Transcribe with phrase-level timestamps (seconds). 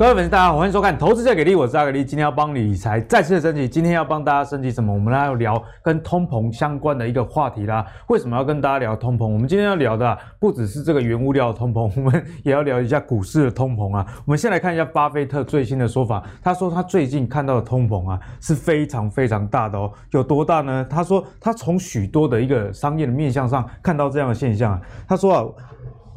[0.00, 2.02] 各位粉丝，大家好，欢迎收看《投资最给力》，我是阿格力。
[2.02, 3.68] 今天要帮理财再次的升级。
[3.68, 4.90] 今天要帮大家升级什么？
[4.90, 7.84] 我们来要聊跟通膨相关的一个话题啦。
[8.08, 9.26] 为什么要跟大家聊通膨？
[9.26, 14.06] 我们今天要聊的不只是这个原物料的通膨，我们也要聊一下股市的通膨啊。
[14.24, 16.22] 我们先来看一下巴菲特最新的说法。
[16.42, 19.92] 他说他最近看到的通膨啊是非常非常大的哦。
[20.12, 20.86] 有多大呢？
[20.88, 24.80] 他说他从许多的一个商业的面向上看到这样的现象啊。
[25.06, 25.44] 他说啊，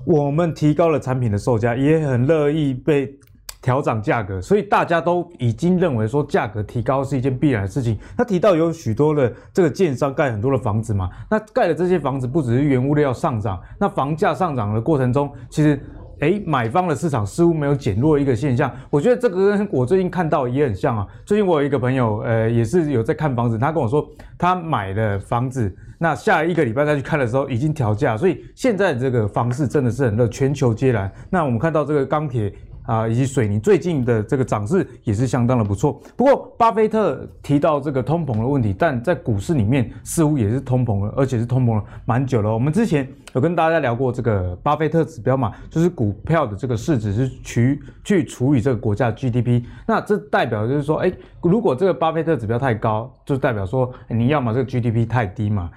[0.06, 3.14] 我们提高了产品的售价，也很乐意被。
[3.64, 7.98] 调涨价格，所以大家都已经认为说价格提高是一件必然的事情。
[8.18, 15.82] 他提到有许多的这个建商盖很多的房子嘛，那盖的这些房子不只是原物料上涨，那房价上涨的过程中，其实
[16.20, 18.70] 诶买方的市场似乎没有减弱一个现象。
[18.90, 21.08] 我觉得这个跟我最近看到也很像啊。
[21.26, 24.06] 最近我有一个朋友，呃，也是有在看房子，他跟我说
[24.38, 31.10] 他买的房子，那下一个礼拜再去看的时候已经调价，所以现在这个房市真的是很热，全球皆然。
[31.30, 32.54] 那我们看到这个钢铁。
[32.84, 36.02] 啊，以及水泥最近的这个涨势也是相当的不错。
[36.16, 42.54] 不过，巴菲特提到这个通膨的问题，但在股市里面似乎也是通膨了，而且是通膨了蛮久了。
[42.54, 49.64] 我们之前有跟大家聊过这个巴菲特指标嘛，就是股票的这个市值是去去除以这个国家 GDP。
[49.88, 51.12] 那这代表就是说，哎，
[51.42, 55.70] 如果这个巴菲特指标太高，就代表说你要么这个 GDP 太低嘛。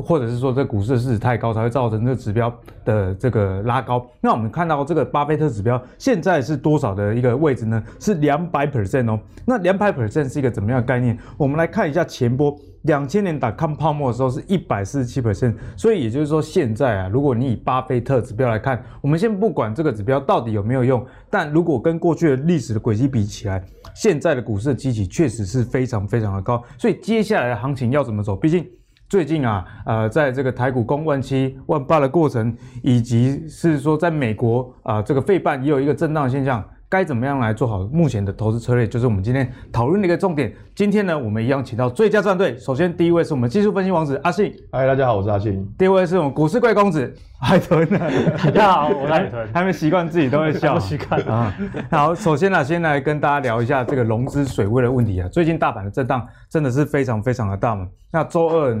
[0.00, 2.52] 或者是说，这股市的市值太高，才会造成这个指标
[2.84, 4.06] 的这个拉高。
[4.20, 7.82] 那我们看到这个巴菲特指标现在是多少的一个位置呢？
[8.00, 9.20] 是两百 percent 哦。
[9.44, 11.18] 那两百 percent 是一个怎么样的概念？
[11.36, 15.54] 我们来看一下前波，两千年打康泡沫的时候是一百四十七 percent。
[15.76, 23.62] 所以也就是说，现在啊，如果你以巴菲特指标来看，我们先不管这个指标到底有没有用，但如果跟过去的历史的轨迹比起来，
[23.94, 26.62] 现在的股市的基期确实是非常非常的高。
[26.78, 28.34] 所以接下来的行情要怎么走？
[28.34, 28.66] 毕竟。
[29.12, 40.50] 最近啊，呃，在这个台股攻万七万八的过程，以及是说在美国啊、呃，这个费半也有一个震荡现象，该怎么样来做好目前的投资策略，就是我们今天讨论的一个重点。
[40.74, 45.62] 今天呢，我们一样请到最佳战队，首先第一位是我们技术分析王子阿信，嗨，大家好，我是阿信。
[45.76, 51.54] 第二位是我们股市贵公子海豚，大家好，我是海豚，还没习惯自己都会笑，习惯啊。
[51.90, 55.28] 好，首先呢，先来跟大家聊一下这个融资水位的问题啊。
[55.28, 57.86] 最近大盘的震荡真的是非常非常的大嘛。
[58.10, 58.74] 那周二。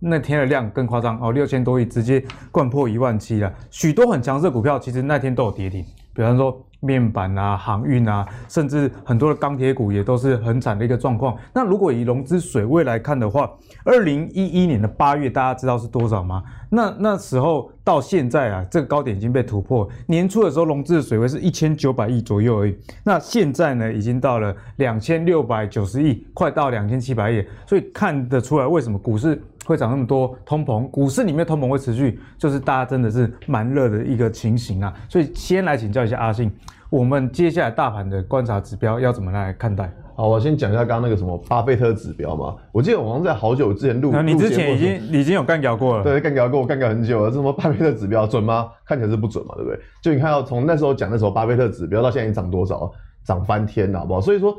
[0.00, 3.52] 那天的量更夸张哦，六千多亿直接灌破一万七了。
[3.70, 5.84] 许多很强势的股票，其实那天都有跌停，
[6.14, 11.36] 比方说面板啊、航运啊，甚至很多的钢铁股也都是很惨的一个状况。
[11.52, 13.50] 那如果以融资水位来看的话，
[13.84, 16.42] 二零一一年的八月，大家知道是多少吗？
[16.70, 19.86] 那那时候到现在啊，这个高点已经被突破。
[20.06, 22.74] 年初的时候，融资的水位是一千九百亿左右而已。
[23.04, 27.44] 那现在呢，已经到了两千六百九十亿，快到两千七百亿。
[27.66, 30.36] 所以看得出来，为什么股市会涨那么多？
[30.44, 34.92] 通膨，股市里面通膨会持续，就是大家真的是蛮热的一个情形啊。
[35.08, 36.50] 所以先来请教一下阿信，
[36.90, 39.88] 我们接下来大盘的观察指标要怎么来看待？
[40.16, 42.56] 好，我先讲一下刚刚那个什么巴菲特指标嘛。
[42.72, 47.30] 我记得我好像在好久之前录，你之前已经已经有干掉过了，对，干掉过，我干掉很久了。
[47.30, 48.70] 什么巴菲特指标准吗？
[48.84, 49.78] 看起来是不准嘛，对不对？
[50.02, 52.90] 就你看到从那时候讲那时候巴菲特指标到现在已经涨多少？
[53.24, 54.20] 涨翻天了，好不好？
[54.20, 54.56] 所以说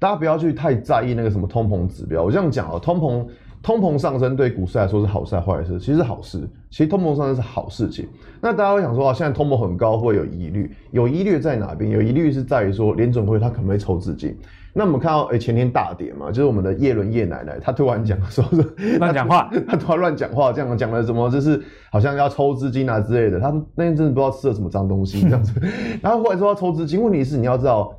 [0.00, 2.22] 大家不要去太在意那个什么通膨指标。
[2.22, 3.26] 我这样讲啊，通膨。
[3.64, 5.80] 通膨上升对股市来说是好事还是坏事？
[5.80, 6.46] 其实是好事。
[6.70, 8.06] 其实通膨上升是好事情。
[8.40, 10.70] 那大家会想说啊，现在通膨很高，会有疑虑。
[10.90, 11.90] 有疑虑在哪边？
[11.90, 14.36] 有疑虑是在于说联准会它可不可以抽资金？
[14.74, 18.62] 那我们看到，哎，前天大跌嘛，就是我们的叶伦叶奶奶，她突然讲说是
[18.98, 21.30] 乱讲话，她突然乱讲话，这样讲了什么？
[21.30, 23.40] 就是好像要抽资金啊之类的。
[23.40, 25.58] 她那天真的不知道吃了什么脏东西 这样子。
[26.02, 27.96] 然后后来说要抽资金，问题是你要知道，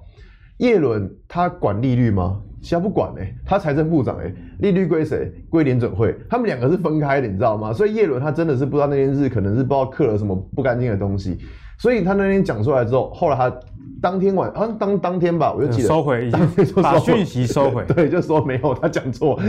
[0.58, 2.40] 叶伦他管利率吗？
[2.66, 5.32] 其他不管哎、欸，他财政部长哎、欸，利率归谁？
[5.52, 7.72] 归联准会，他们两个是分开的，你知道吗？
[7.72, 11.38] 所以叶伦他真的是不知道那天日可能是不知道刻了什么不干净的东西，
[11.78, 13.56] 所以他那天讲出来之后，后来他
[14.02, 19.40] 当天晚好像当当天吧，我就记得收回，当天就收回把讯息收回， 对，就说没有他讲错，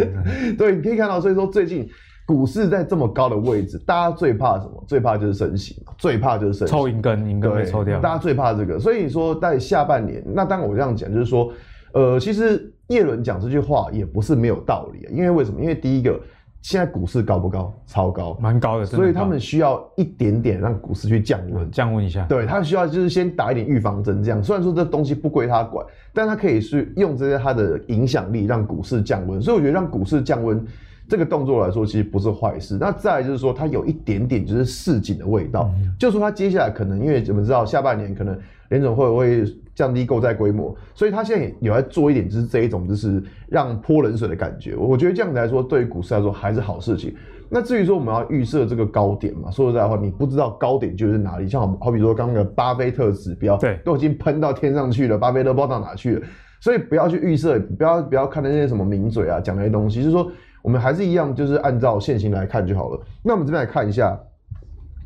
[0.59, 1.89] 对，你可以看到，所以说最近
[2.27, 4.85] 股市在这么高的位置，大家最怕什么？
[4.87, 11.51] 最怕就是升息，最怕就是升息，抽银根，银根被抽掉，大家最怕这个，所以说在下半年，那当然我这样讲就是说。
[11.93, 15.61] 呃，其实叶伦讲这句话也不是没有道理啊，因为为什么？
[15.61, 16.21] 因为第一个，
[16.63, 17.75] 现在股市高不高？
[17.85, 22.25] 超高，蛮高的，所以他们需要一点点让股市去降温，降温一下。
[22.27, 24.41] 对，他需要就是先打一点预防针，这样。
[24.43, 29.43] 虽然说这东西不归他管，但他可以是用这些他的影响力让股市降温。
[29.43, 30.65] 所以我觉得让股市降温
[31.09, 32.79] 这个动作来说，其实不是坏事。
[32.81, 38.39] 那再来就是说，它有一点点就是市井的味道，嗯、就说他接下来可能因为怎么知道下半年可能
[38.69, 39.45] 联总会会。
[39.77, 44.75] 降低购债规模，所以他现在有在做一点，就是这一种就是让泼冷水的感觉。
[44.75, 47.15] 我觉得这样子来说，对于股市来说还是好事情。
[47.49, 51.47] 那至于说我们要预设这个高点嘛，说实在的话，你不知道高点就是哪里。
[51.47, 56.27] 像好好比说刚刚的巴菲特指标，对，都已经喷到天上去了，巴菲特不知道到哪去了。
[56.59, 60.27] 所以不要去预设，不要不要看那些什么名嘴啊讲那些东西，就是说
[60.63, 63.01] 我们还是一样，就是按照现行来看就好了。
[63.23, 64.19] 那我们这边来看一下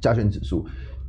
[0.01, 0.65] 加权指数。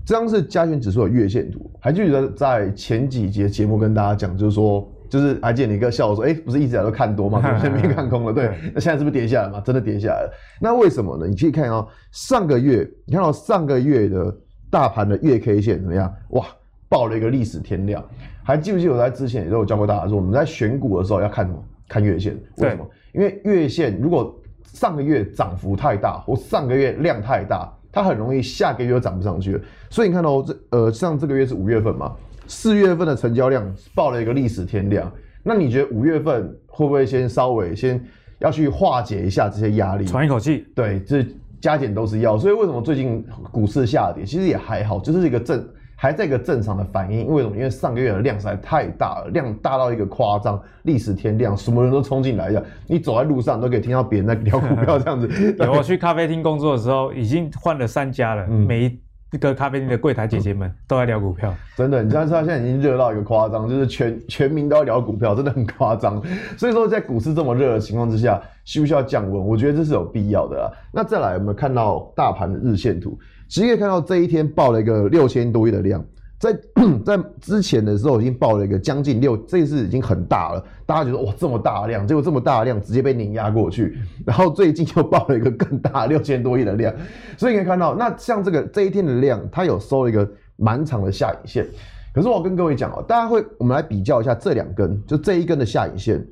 [0.05, 7.41] 这张是加权指数的月线图，还记得在前几节节目跟大家讲，就是说，就是还记得你哥笑我说，哎，不是一直来都看多吗？
[7.61, 9.61] 现 在没看空了，对， 那现在是不是跌下来嘛？
[9.61, 10.33] 真的跌下来了。
[10.59, 11.27] 那为什么呢？
[11.27, 14.35] 你可以看哦，上个月你看到上个月的
[14.69, 16.11] 大盘的月 K 线怎么样？
[16.29, 16.45] 哇，
[16.89, 18.03] 爆了一个历史天量。
[18.43, 21.63] 还记不记得我在之前也都有教过大家说，我们在选股的时候要看什么？
[21.87, 22.35] 看月线。
[22.57, 22.89] 为什么？
[23.13, 27.71] 因为月线如果上个月涨幅太大，或上个月量太大。
[27.91, 32.15] 它很容易下个月又涨不上去了，所以你看到这呃，像这个月是五月份嘛，
[32.47, 35.11] 四月份的成交量爆了一个历史天量，
[35.43, 38.03] 那你觉得五月份会不会先稍微先
[38.39, 40.65] 要去化解一下这些压力，喘一口气？
[40.73, 41.25] 对，这
[41.59, 45.67] 加减都是要，所以为什么最近股市下跌，其实也还好，就是一个正。
[46.01, 47.55] 还在一个正常的反应，因为什么？
[47.55, 52.65] 因为上个月的量实在太大了，量大到一个夸张，历史天量，什么人都冲进来的。
[52.87, 55.29] 你走在路上都可以听到别人在聊股票这样子。
[55.63, 58.83] 有我去咖啡厅工作的时候，已经换了三家了，嗯、每
[59.31, 61.53] 一个咖啡厅的柜台姐姐们都在聊股票。
[61.77, 66.19] 真的，你知道现在已经热到一个夸张，就是全全民都要聊股票，真的很夸张。
[66.57, 69.39] 所以说，在股市这么热的情况之下，需不需要降温？
[69.39, 70.71] 我觉得这是有必要的啦。
[70.91, 73.19] 那再来，我们看到大盘的日线图。
[73.51, 76.01] 直接看到这一天爆了一个六千多亿的量，
[76.39, 76.57] 在
[77.05, 80.65] 在之前的时候已经爆了一个将近六，这次已经很大了。
[80.85, 83.97] 大家觉得哇，这么大的量，结果这么大的量直接被碾压过去。
[84.25, 86.95] 然后最近又爆了一个更大六千多亿的量，
[87.37, 90.25] 所以你可以看到，那像这个这一天的量，它有收了一个
[90.55, 91.67] 蛮长的下影线。
[92.13, 96.25] 可是我跟各位讲哦，大家会我们来比较一下这两根，就这一根的下影线，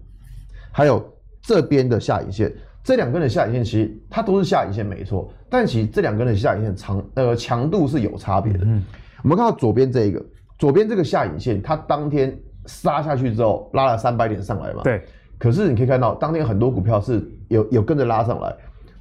[0.72, 1.06] 还有
[1.42, 2.50] 这边的下影线。
[2.84, 8.60] 这两根的下影线其实它都是下影线没错，但其实这两根的下影线长呃强度是有差别的。
[8.64, 8.84] 嗯，
[9.24, 10.26] 我们看到左边这一个，
[10.58, 12.36] 左边这个下影线，它当天
[12.66, 14.82] 杀下去之后拉了三百点上来嘛。
[14.84, 15.02] 对。
[15.38, 18.54] 可是你可以看到，当天很多股票是有有跟着拉上来，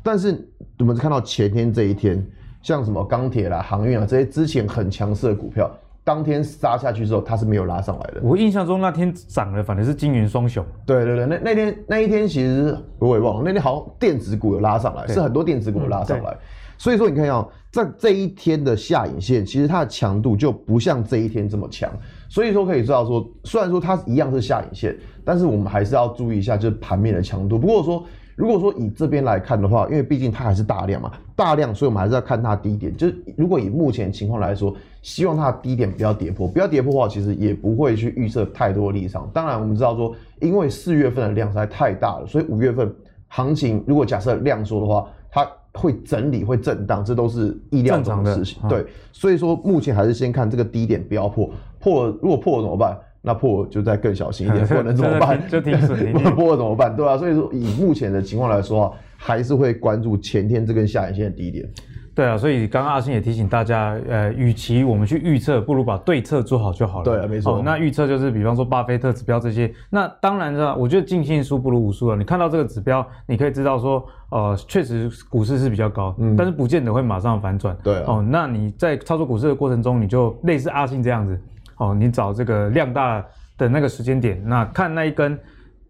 [0.05, 0.39] 但是
[0.79, 2.25] 我们看到前天这一天，
[2.63, 5.69] 像什么钢铁啦、航运啊这些之前很强势的股票。
[6.09, 8.23] 当天杀下去之后，它是没有拉上来的。
[8.23, 10.65] 我印象中那天涨的反正是金元双雄。
[10.87, 16.35] 对对对，那那天那一天其实我也忘了，那天好像电子股有拉上来，是很多电子股有拉上来。
[16.79, 21.93] 所以说你看啊，在这一天的下影线，其实它的强度就不像这一天这么强。
[22.31, 24.97] 所以说可以知道说，虽然说它一样是下影线，
[25.27, 27.59] 但是我们还是要注意一下，就是盘面的强度。
[27.59, 28.03] 不过说。
[28.39, 32.97] 如果说以这边来看的话，因为毕竟它还是大量嘛，大量，所以我们还是要看它低点。
[32.97, 39.29] 就是如果以目前情况来说，希望它的低点不要跌破，不要跌破的话，其实也不会去预测太多的立场。
[39.35, 42.95] 当然，我们知道说，因为四月份的量实在太大了，所以五月份
[43.27, 48.63] 行情如果假设量缩的话，它会整理会震荡，这都是意料中的事情。
[48.69, 51.51] 对，所以说目前还是先看这个低点不要破，
[51.81, 52.97] 破了如果破了怎么办？
[53.23, 55.41] 那破就再更小心一点， 不能怎么办？
[55.49, 56.13] 就停损。
[56.35, 56.95] 破了怎么办？
[56.95, 61.69] 对啊，所以说以目前的情况来说啊，还是会关注前天这根下影线的低点。
[62.15, 67.05] 对啊，所以刚刚阿信也提醒大家，呃，与其我们去预测，不如把对策做好就好了。
[67.05, 67.63] 对啊，没错。
[67.65, 69.73] 那预测就是比方说巴菲特指标这些。
[69.89, 72.17] 那当然了，我觉得尽信书不如无书了。
[72.17, 77.77] 你看到这个指标，你可以知道说，呃，确实股市是比较高，嗯，但是不见得会马上反转。
[77.85, 78.05] 对啊。
[78.09, 81.41] 哦，那你在操作股市的过程中，你就类似阿信这样子。
[81.79, 83.25] 哦，你找这个量大
[83.57, 85.39] 的那个时间点，那看那一根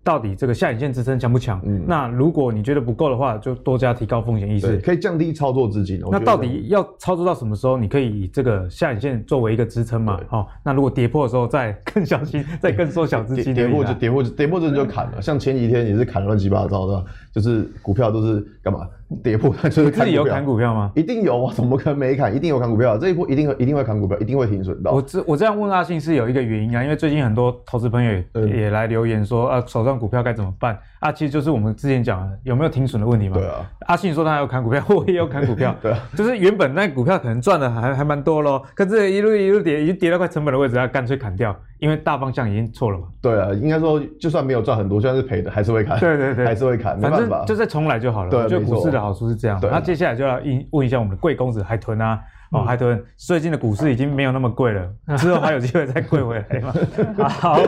[0.05, 1.61] 到底这个下影线支撑强不强？
[1.67, 6.01] 嗯，那如果你觉得不够的话，就多加提高风险意识，可以降低操作资金。
[6.11, 7.77] 那到底要操作到什么时候？
[7.77, 10.19] 你可以以这个下影线作为一个支撑嘛？
[10.31, 13.53] 哦，那如果跌破的时候再更小心， 再更缩小资金。
[13.55, 15.21] 跌破就跌破就，跌破这就砍了。
[15.21, 18.89] 像前几天也是砍乱七八糟的，就是股票都是干嘛？
[19.25, 19.91] 跌破，他就是。
[19.91, 20.93] 自己有砍股票吗？
[20.95, 22.35] 一定有啊，怎么可能没砍？
[22.35, 22.97] 一定有砍股票。
[22.99, 24.93] 这一波一定会一定会砍股票，一定会停损到。
[24.93, 30.79] 我这我这样问阿信是有一个原因啊，因为最近很多投资朋友也，也来留言说，啊，手上股票该怎么办？
[31.01, 33.37] 啊，其实就是我们之前讲的有没有停损的问题嘛。
[33.39, 33.71] 对啊。
[33.87, 35.75] 阿信说他要砍股票， 我也有砍股票。
[35.81, 35.99] 对啊。
[36.15, 43.07] 就是原本那股票可能赚的还还蛮多咯，可是一路一路跌，已经跌到快成本的位置，他干脆砍掉，因为大方向已经错了嘛。
[43.21, 45.99] 对啊，应该说就算没有赚很多，就算是赔的，还是会砍。
[45.99, 47.45] 对对对，还是会砍，没办法。
[47.45, 48.31] 就再重来就好了。
[48.31, 49.59] 对，就股市的好处是这样。
[49.63, 52.21] 那接下来就要问一下我们的贵公子海豚啊，
[52.53, 56.73] 哦，海豚，最近的股市已经没有那么贵了， 之后还有机会再贵回来吗？
[57.29, 57.61] 好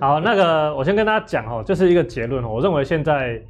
[0.00, 3.40] 好，那个我先跟大家讲哦，就是一个结论哦，我认为现在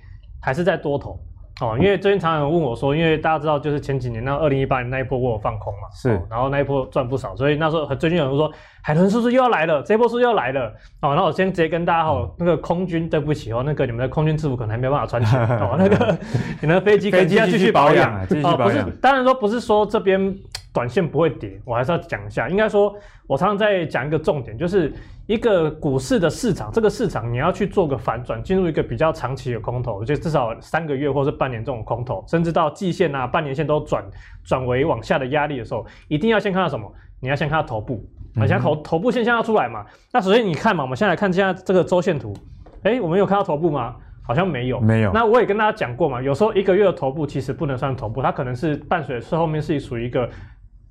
[0.41, 1.19] 还是在多头
[1.61, 8.51] 哦，因为最近常有人问我说，因为大家知道就是前几年那二零一八年那一波我有放空嘛，是、哦，然后那一波赚不少，所以那时候最近有人说
[8.83, 9.83] 海豚是不是又要来了？
[9.83, 10.67] 这波是不是又要来了？
[11.01, 16.19] 哦，那我先直接跟大家哦，那个空军对不起哦，那个你们的空军制服可能还没办法穿起来 哦，那个
[16.61, 18.61] 你们的飞机飞机要继续保养，继续保养。
[18.61, 20.37] 哦，不是，当然说不是说这边。
[20.75, 22.49] 短线不会跌，我还是要讲一下。
[22.49, 22.97] 应该说，
[23.27, 24.91] 我常常在讲一个重点，就是
[25.27, 34.03] 一个股市的市场，这个市场你要去做个反转，进入一个比较长期的空头，就至少三个月或是半年这种空头，甚至到季线啊、半年线都转
[34.43, 36.91] 转为往下的压力的时候，一定要先看到什么？
[37.21, 38.03] 你要先看到头部，
[38.41, 39.85] 而且头头部现象要出来嘛。
[40.13, 42.35] 那首先你看嘛，我们先来看现在这个周线图，
[42.83, 43.97] 哎，我们有看到头部吗？
[44.25, 45.13] 好像没有，没有。
[45.13, 50.29] 那我也跟大家讲过嘛，有时候一个月的头部其实不能算头部，它可能是伴随是后面是属于一个。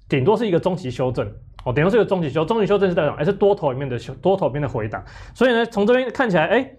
[0.10, 1.26] 顶多是一个中期修正
[1.64, 5.02] 哦，顶多是一个中期修，中期修正是代表哎是多头里面的修多头边的回档，
[5.34, 6.70] 所以呢，从这边看起来哎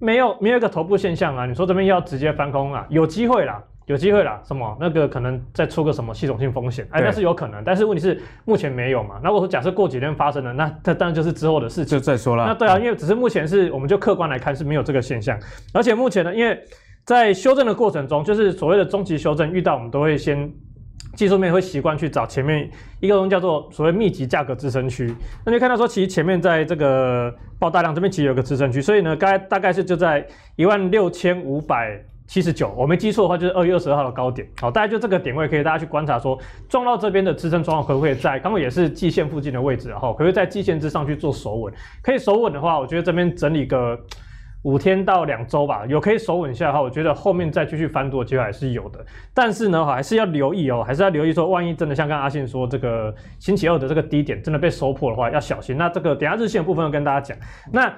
[0.00, 4.76] 没有没有一个头部现象啊，你说这边要直接翻空啊，有机会啦，有机会啦，什么？
[4.78, 12.46] 那个可能再出个什么系统性风险，哎那是有可能，但是问题是目前没有嘛，那我说假设过几天发生了，那这当然就是之后的事情，就再说了。
[12.46, 15.36] 那对啊，因为只是目前是我们就客观来看是没有这个现象，
[15.74, 16.56] 而且目前呢，因为
[17.04, 20.50] 在修正的过程中，就是所谓的中期修正遇到我们都会先。
[21.16, 22.70] 技术面会习惯去找前面
[23.00, 25.12] 一个东西叫做所谓密集价格支撑区，
[25.44, 32.00] 那就看到说其实前面在这个爆大量这边其实有个支撑区，所以呢，该大概是就在一万六千五百
[32.30, 43.98] 七十九，我没记错的话就是二月二十二号的高点，好，大概就这个点位可以大家去观察说撞到这边的支撑状况可不可以在，刚好也是季线附近的位置，然后可不可以在季线之上去做守稳，可以守稳的话，我觉得这边整理个。
[44.62, 49.02] 五天到两周吧，有可以守稳下的话，我觉得后面再继续翻多的机会还是有的。
[49.32, 55.78] 但是呢，还是要留意哦，还是要留意说，万一真的像刚刚阿信说，这个星期二的这个低点真的被收破的话，要小心。
[55.78, 57.34] 那这个等下日线部分要跟大家讲。
[57.72, 57.90] 那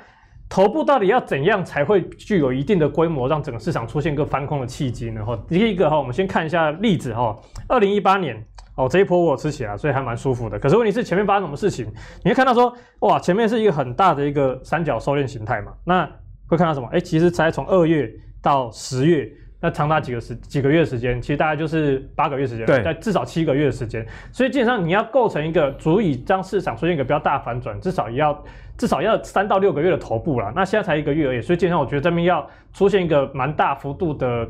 [0.53, 5.25] 头部到底要怎样才会具有一定的规模，让整个市场出现一个翻空的契机呢？
[5.25, 7.35] 哈，第一个哈，我们先看一下例子哈，
[7.69, 8.37] 二零一八年
[8.77, 10.59] 哦，这一波我吃起来，所以还蛮舒服的。
[10.59, 11.91] 可是问题是前面发生什么事情？
[12.23, 16.07] 你会看到说，哇，前面是一个很大的一个三角收敛形态嘛，那。
[16.49, 16.87] 会看到什么？
[16.93, 19.27] 哎，其实才从二月到十月，
[19.63, 24.05] 那长达几个时几个月时间，其实大概就是八个月时间，对，在至少七个月的时间。
[24.33, 28.45] 所以基本上你要构成一个足以让市场出现一个比较大反转，至少也要
[28.77, 30.53] 至少要三到六个月的头部啦。
[30.55, 34.49] 那现在才一个月而已，所以基本上我觉得这边要出现一个蛮大幅度的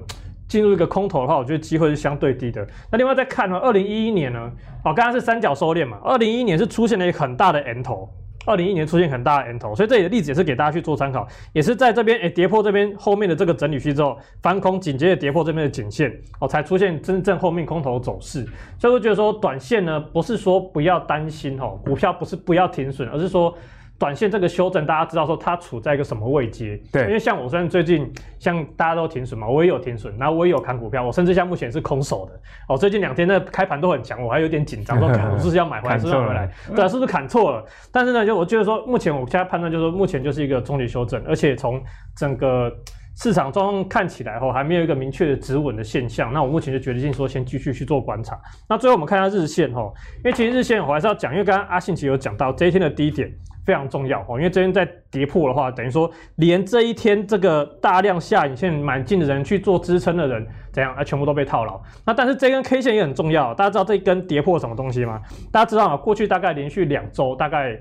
[0.49, 2.67] 进入一个空头的话，我觉得机会是相对低的。
[2.91, 4.51] 那另外再看呢，二零一一年呢，
[4.83, 8.09] 哦，刚刚是三角收敛嘛，二零一一年是出现了一个很大的 M 头。
[8.45, 18.47] 二零一年出现很大的 N 头，所以这里的例子也是给大家去做参考，也是在这边诶、跌破这边后面的这个整理区之后翻空，紧接着跌破这边的颈线哦，才出现真正后面空头走势。
[18.79, 23.55] 所以我觉得说短线呢，不是说不要担心哦，股票不是不要停损，而是说。
[24.03, 26.77] 短线这个修正，大家知道说它处在一个什么位阶？
[26.91, 32.33] 对，因为像我虽然最近像大家都停损嘛，我也有停损，然后我也有砍股票，我甚至像目前是空手的
[32.69, 32.77] 哦。
[32.77, 36.51] 最近两天的开盘都很强，我还有点紧张，说 我是不是要买回来，是不是要回来？
[36.75, 37.65] 对，是不是砍错了？
[37.93, 41.81] 但是呢，就我觉得说，目前我现在判断就是说，目前就是一个中期修正，而且从
[42.17, 42.69] 整个
[43.15, 46.33] 市场状况看起来后，还没有一个明确的止稳的现象。
[46.33, 48.37] 那我目前就决定说，先继续去做观察。
[48.69, 49.83] 那最后我们看一下日线哈，
[50.17, 53.33] 因为其实日线我还是要讲，因为刚刚阿信其实有讲到这一天的低点。
[53.65, 61.05] 非常重要哦，因为这边在跌破的话，等于说连这一天这个大量下影线买进的人去做支撑的人，怎样啊？
[61.05, 61.81] 全部都被套牢。
[62.05, 65.21] 那但是这根 K 线也很重要，大家知道这一根跌破什么东西吗？
[65.53, 65.97] 大家知道吗？
[65.97, 67.79] 过去大概连续两周，大概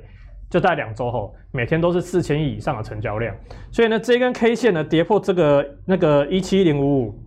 [0.49, 3.35] 就在两周后，每天都是四千亿以上的成交量。
[3.71, 7.19] 所以呢，这根 K 线呢跌破这个那个一七零五五。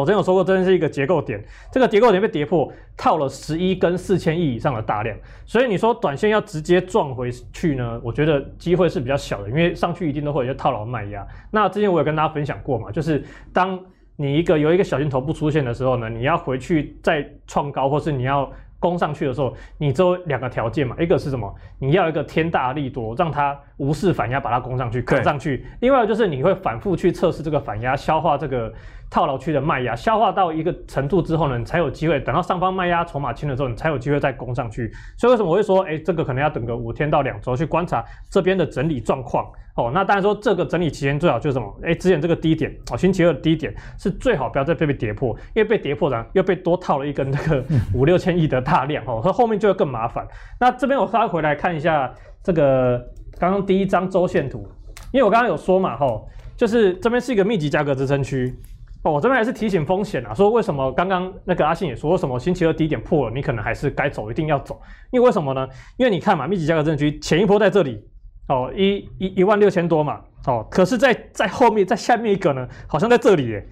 [0.00, 11.26] 我之前有说过，这是一个结构点，这个结构点被跌破，套了十一根四千亿以上的大量，所以你说短线要直接撞回去呢，我觉得机会是比较小的，因为上去一定都会有些套牢卖压。
[11.50, 13.78] 那之前我有跟大家分享过嘛，就是当
[14.16, 18.50] 你一个有一个小型头部出现的时候呢，你要回去再创高，或是你要。
[18.82, 21.54] 攻上去的时候，你只有两个条件嘛，一个是什么？
[21.78, 25.66] 你要一个天大利多，让它无视反压，把它攻上去，扛上去。
[25.80, 28.72] 另外就是你会反复去测试这个反压，消化这个
[29.10, 34.88] 套牢区的卖压，消化到一个程度之后呢，你才有机会等到上方卖压筹码清了之后，你才有机会再攻上去。
[35.18, 39.44] 所以为什么我会说，哎、欸，这个可能要等个五天到两周去观察这边的整理状况。
[39.74, 41.66] 哦，那当然说这个整理期间最好就是什么？
[41.82, 50.26] 哎、欸，之前这个低点哦，星期二的低点是最好不要再被被跌破，因为被跌破然后又被多套了一根那个 五六千亿的大量哦，所以后面就会更麻烦。
[50.60, 52.12] 那这边我稍微回来看一下
[52.42, 53.02] 这个
[53.42, 54.64] 刚刚第一张周线图，
[55.10, 58.56] 因为我刚刚有说嘛，吼，就是这边是一个密集价格支撑区
[59.02, 64.80] 哦，我这边还是提醒风险啊，说为什么刚刚那个阿信也说，为什么星期二低点破了，你可能还是该走，一定要走，
[65.10, 65.68] 因为为什么呢？
[65.96, 68.00] 因为你看嘛，密集价格支撑区前一波在这里。
[68.48, 73.66] 哦，一一一万六千多嘛，哦，可是在，在在后面，在下面一个呢，好像在这里耶，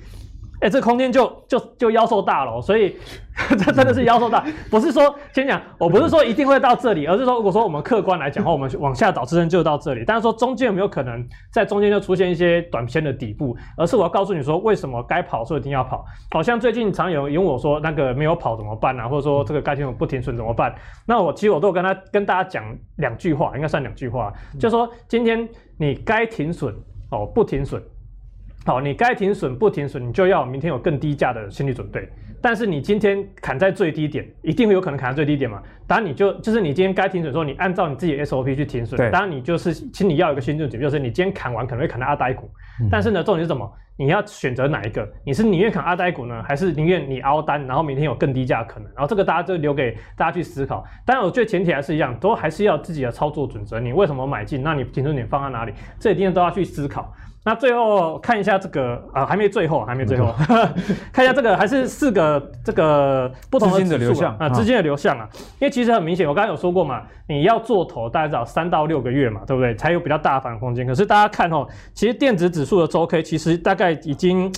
[0.60, 2.94] 哎、欸，这空间就就就妖兽大了，所以
[3.58, 20.74] 这真的是妖兽大，不是说先讲，我不是说一定会到这里，而是说如果说我们客观来讲的话，我们往下找支撑就到这里，但是说中间有没有可能在中间就出现一些短片的底部，而是我要告诉你说为什么该跑的时候一定要跑，好像最近常有人问我说那个没有跑怎么办啊，或者说这个该停不停损怎么办？
[21.06, 22.62] 那我其实我都有跟他跟大家讲
[22.96, 25.48] 两句话，应该算两句话，就是说今天
[25.78, 26.74] 你该停损
[27.10, 27.82] 哦，不停损。
[28.66, 32.08] 好，你该停损不停损，你就要明天有更低价的心理准备。
[32.42, 35.62] 但是你今天砍在最低点，一定会有可能砍在最低点嘛？
[35.86, 38.96] 当然你就就是你今天该停损的时候，你按照你自己的 SOP 去停损。
[38.96, 39.10] 对。
[39.10, 42.50] 当然你就是，请你要有一个心理准备，就是你今天砍完可能会砍到阿呆股。
[42.82, 42.88] 嗯。
[42.90, 43.70] 但是呢，重点是什么？
[43.96, 45.06] 你要选择哪一个？
[45.24, 48.88] 你是宁愿砍阿呆股呢，还是宁愿你凹单，然后明天有更低价可能？
[48.94, 50.84] 然后这个大家就留给大家去思考。
[51.04, 53.78] 当然，我觉得前提还是一样，都还是要自己的操作准则。
[53.78, 54.62] 你为什么买进？
[54.62, 55.72] 那你停损点放在哪里？
[55.98, 57.12] 这一定都要去思考。
[57.50, 60.32] 那最后看一下这个啊，还没最后，还没最后，
[61.12, 65.28] 看一下这个还是四个这个不同的资金的流向啊，资金的流向啊，
[65.58, 69.74] 因为其实很明显，我刚刚有说过嘛，你要做头大概找三到六个月嘛，对不对？
[69.74, 70.86] 才有比较大的反空间。
[70.86, 74.48] 可是大家看哦，其实电子指数的周 K 其实大概已经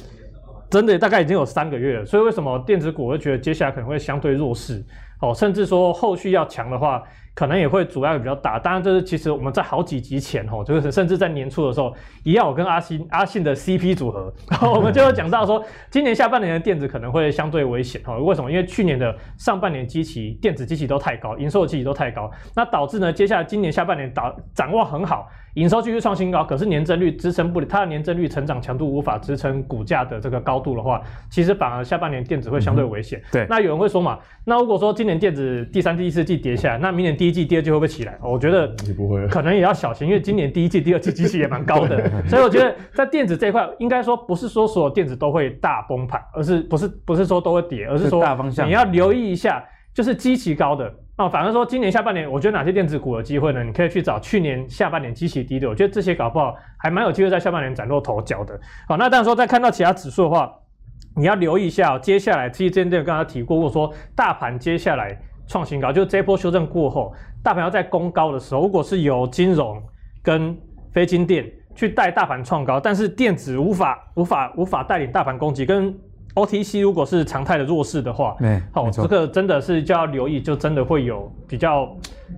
[0.68, 4.84] 真的大概已经有三个月了，所以为什么电子股我会觉得接下来可能会相对弱势
[5.22, 7.02] 哦，甚至说后续要强的话。
[7.34, 18.18] 可能也会阻碍比较大，当然这是其实我们在好几集前吼，就是甚至在年初的时候，一样我跟阿信阿信的 CP 组合，然后我们就有讲到说，今年下半年的电子可能会相对危险哈。
[18.18, 18.50] 为什么？
[18.50, 25.26] 因为去年的上半年机器电子机器都太高，营收的机器都太高，那导致呢，接下来今年下半年导掌握很好。
[25.54, 33.20] 营收继续创新高，可是年增率支撑不了，它的年增率成长强度无法支撑股价的这个高度的话，其实反而下半年电子会相对危险。
[33.30, 38.18] 对，那有人会说嘛，那如果说今年电子第三季、第四季跌下来，那明年第一季、第二季会不会起来？
[38.22, 50.90] 我觉得你不会，可能也要小心，因为今年第一季、第二季基期也蛮高的，所以我觉得在电子这一块，应该说不是说所有电子都会大崩盘，而是不是不是说都会跌，而是说大方向你要留意一下，就是基期高的。
[51.18, 53.62] 哦，反而说今年下半年，我觉得哪些电子股有机会呢？
[53.62, 58.58] 你可以去找去年下半年基期低的，我觉得这些搞不好还蛮有机会在下半年崭露头角的。
[58.88, 60.50] 好，那当然说再看到其他指数的话，
[61.14, 65.14] 你要留意一下哦，接下来其实之前刚才提过，如果说大盘接下来
[65.46, 69.82] 创新高，就是这波修正过后，大盘要在攻高的时候，如果是由金融
[70.22, 70.56] 跟
[70.92, 75.94] 非金电去带大盘创高，但是电子无法无法无法带领大盘攻击跟。
[76.34, 78.36] OTC 如果是常态的弱势的话，
[78.72, 81.86] 好，这个真的是就要留意，就真的会有比较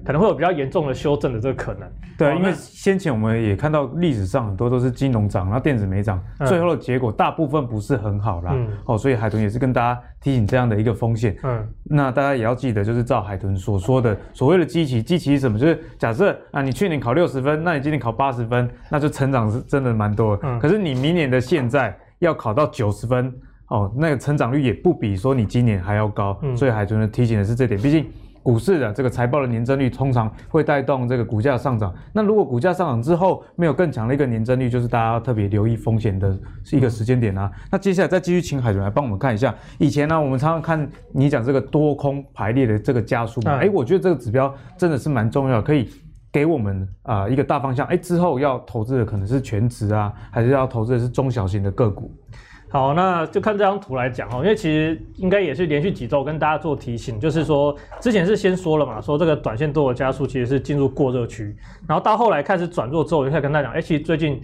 [0.04, 1.88] 可能会有比较严重的修正的这个可能。
[2.16, 8.57] 对，因为先前我们也看到历史上很多都是金融涨，然后电子没涨，最后的结果大部分不是很好啦。
[8.85, 11.37] 哦，所以海豚也是跟大家提醒这样的一个风险。
[11.42, 15.59] 嗯，那大家也要记得，就是照海豚所说的所谓的基期，基期是什么？
[15.59, 20.42] 就是假设啊，你去年考六十分，那你今年考八十分，那就成长是真的蛮多的。
[20.46, 23.33] 嗯，可是你明年的现在要考到九十分。
[23.68, 27.81] 哦，那个成长率也不比说你今年还要高，嗯、所以海豚提醒的是这点。
[27.81, 28.07] 毕竟
[28.42, 31.90] 股市的这个财报的年增率通常会带动这个股价上涨。
[32.12, 36.38] 那如果股价上涨之后没有更强的一个年增率，就是大家要特别留意风险的
[36.70, 37.50] 一个时间点啊。
[37.55, 39.55] 嗯、那接下来再继续请海豚来帮我们看一下。
[39.79, 45.88] 以前呢，我们常常看你讲这个多空排列的这个加速嘛，哎、嗯欸，我觉得这个指标真的是蛮重要，可以
[46.31, 47.87] 给我们啊、呃、一个大方向。
[47.87, 52.12] 哎、欸，之后要投资的可能是全值啊，还是要投资的是中小型的个股？
[52.74, 61.56] 好，那就看这张图来讲哦，因为其实应该也是连续几周跟大家做提醒，就是说之前是先说了嘛，说这个短线多头加速其实是进入过热区，
[61.87, 64.42] 然后到后来开始转弱之后，我就开始跟大家讲，哎，其实最近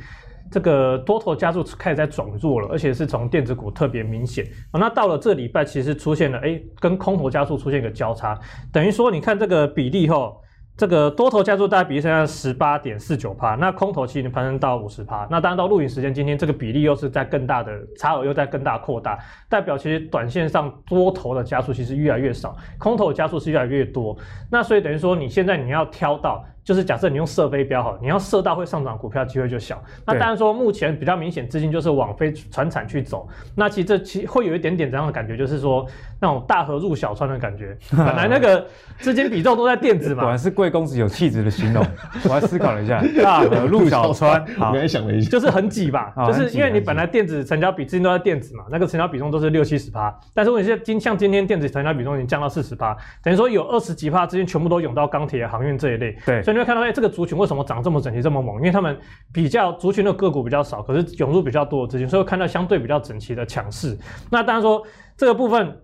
[0.49, 4.47] 这个多头加速开始在转弱了，而且是从电子股特别明显。
[4.73, 8.39] 那到了这礼拜，其实出现了哎，跟空头加速出现一个交叉，
[8.73, 10.41] 等于说你看这个比例后。
[10.81, 24.17] 这个多头加速大概比例现在十八点四九趴，那空头其实攀升到五十趴，那当然到录影时间今天这个比例又是在更大的差额又在更大扩大，代表其实短线上多头的加速其实越来越少，空头的加速是越来越多，
[24.51, 26.43] 那所以等于说你现在你要挑到。
[26.63, 29.83] 就是假设你用射飞镖好，你要射到会上涨股票机会就小。
[30.07, 33.29] 那当然说目前比较明显资金就是往非船产去走。
[33.55, 35.87] 那其实这其会有一点点这样的感觉，就是说
[36.21, 37.77] 那种大河入小川的感觉。
[37.97, 38.65] 本来那个
[38.99, 40.23] 资金比重都在电子嘛。
[40.25, 41.85] 果然是贵公子有气质的形容。
[42.25, 46.13] 我还思考了一下，大河入小川，我也想了一下，就是很挤吧。
[46.27, 50.15] 就是因为你本来电子成交比资金都在电子嘛，那个成交比重都是六七十趴。
[50.35, 56.17] 但是问题是今像今天电子成交比重已经降到四十趴，等于说有二十几趴资金全部都涌到钢铁、航运这一类。
[56.27, 56.43] 对。
[56.51, 58.57] 所以你会看到，哎、这个族群为什么涨这么整齐、这么猛？
[58.57, 58.99] 因为他们
[59.33, 63.97] 比较族群的个股比较少，可是涌入比较多的资金，所以看到相对比较整齐的强势。
[64.33, 64.83] 那当然说
[65.17, 65.81] 这个部分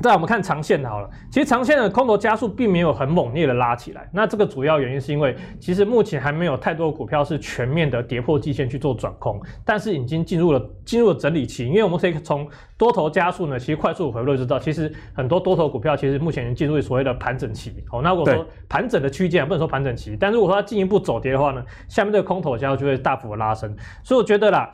[0.00, 4.08] 再我们看长线好了，其实长线的空头加速并没有很猛烈的拉起来。
[4.12, 11.68] 那这个主要原因是因为，其实目前还没有太多的股票是全面的跌破季线去做转空，但是已经进入了进入了整理期。
[11.68, 17.72] 因为我们可以从多头加速呢，其实快速回落就知道，其实很多多头股票其实目前已经进入所谓的盘整期。
[17.92, 23.72] 哦，那如果说盘整的区间不能说盘整期，但如果说它进一步走跌的话呢，下面这个空头加速就会大幅的拉升。
[24.02, 24.72] 所以我觉得啦。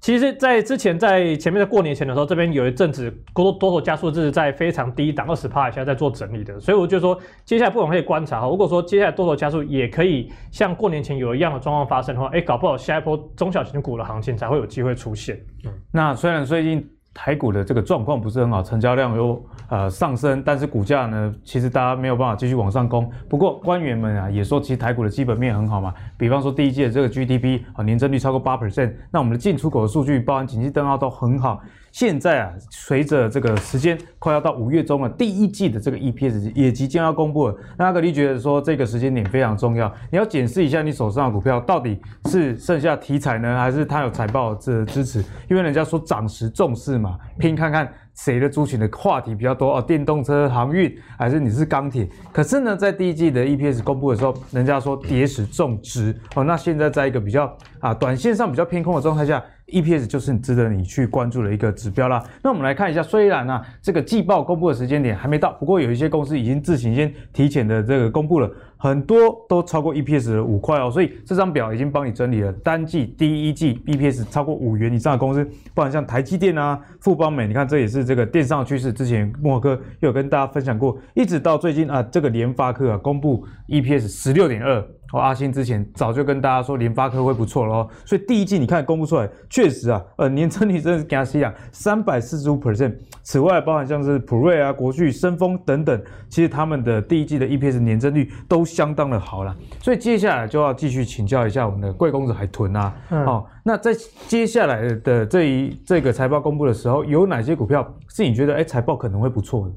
[0.00, 8.48] 其实，在之前，在前面在过年前的时候，这边有一阵子多多头加速，是在非常低档二十趴以下在做整理的，所以我就说，接下来不妨可以观察哈。
[8.48, 15.36] 如果说接下来多头加速也可以像过年前有一样的状况发生的话，哎，搞不好下一波中小型股的行情才会有机会出现。
[15.64, 16.88] 嗯，那虽然最近。
[17.14, 23.10] 台股的这个状况不是很好，成交量又呃上升，但是股价呢，其实大家没有办法继续往上攻。
[23.28, 31.60] 不过官员们啊也说，其实台股的基本面很好嘛，比方说第一季的这个 GDP 啊年增率超过八 percent，那我们的进出口的数据，包含景气灯号都很好。
[31.98, 37.56] 现在啊，随着这个时间快要到五月中了，第一季的这个 EPS 也即将要公布了。
[37.76, 45.18] 那阿格力觉得说，这个时间点非常重要，你要检视一下你手上的股票到底是剩下题材呢，还是它有财报这支持？
[45.50, 47.92] 因为人家说涨时重视嘛，拼看看。
[48.14, 49.80] 谁的族群的话题比较多哦？
[49.80, 52.04] 电动车、航运，还是你是钢铁？
[52.32, 56.42] 可是呢，在第一季的 EPS 公布的时候，人家说跌时重值哦。
[56.42, 59.40] 那现在在一个比较啊短线上比较偏空的状态下
[59.72, 62.22] ，EPS 就是值得你去关注的一个指标啦。
[62.42, 68.50] 那我们来看一下，虽然呢、啊、这个季报公布的时间点还没到，不过有一些公司已经自行先提前的这个公布了。
[68.80, 78.92] 很多都超过 EPS 的五块哦，所以这张表已经帮你整理了单季第一季 EPS 超过五元以上的公司，不然像台积电啊、富邦美，你看这也是这个电商的趋势。
[78.92, 84.80] 之前莫哥又有跟大家分享过，一直到最近啊，这个联发科啊公布 EPS 十六点二。
[85.12, 92.94] 哦，阿星之前早就跟大家说联发科会不错了哦，所以第一季你看公布出来，确实啊，呃，年增率真的是惊死啊，三百四十五 percent。
[93.22, 99.54] 此外，包含像是普瑞啊、国巨、深丰等等，其实他们的第一季的 EPS 年增率都相当的好啦。
[99.80, 103.92] 所以接下来就要继续请教一下我们的贵公子海豚啊，嗯、哦，那在
[104.26, 109.74] 接下来的这一这个财报公布的时候，有哪些股票是你觉得哎财报可能会不错的？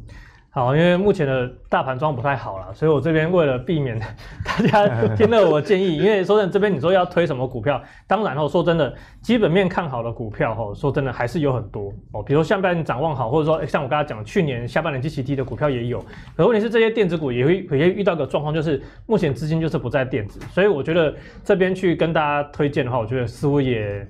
[0.54, 3.98] 好，因为目前的大盘状况不太好了，所以我这边为了避免
[4.44, 4.86] 大家
[5.16, 16.04] 听了我建议，因为说真的，这边你说要推什么股票，当然哦，说真的，基本面看好的股票哦，说真的还是有很多哦，比如说下半年展望好，或者说像我刚才讲，去年下半年基期低的股票也有，
[16.36, 24.06] 可问题是这些电子股也会也会遇到个状况，就是目前资金就是不在电子，所以我觉得这边去跟大家推荐的话，我觉得似乎也。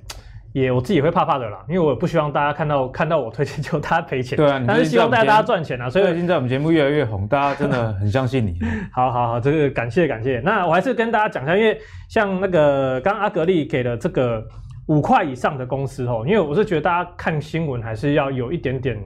[0.54, 4.36] 也我自己也会怕怕的啦，因为我不希望大家看到看到我推荐就大家赔钱。
[4.36, 8.60] 对啊，但是希望大家大家赚钱啊，所以现在我们节目越来越红，大家真的很相信你。
[8.92, 10.42] 好好好，这个感谢感谢。
[10.42, 14.46] 那我还是跟大家讲一下，因为像那个刚刚阿格力给的这个
[14.88, 18.98] 五块以上的公司哦，因为我是觉得大家看新闻还是要有一点点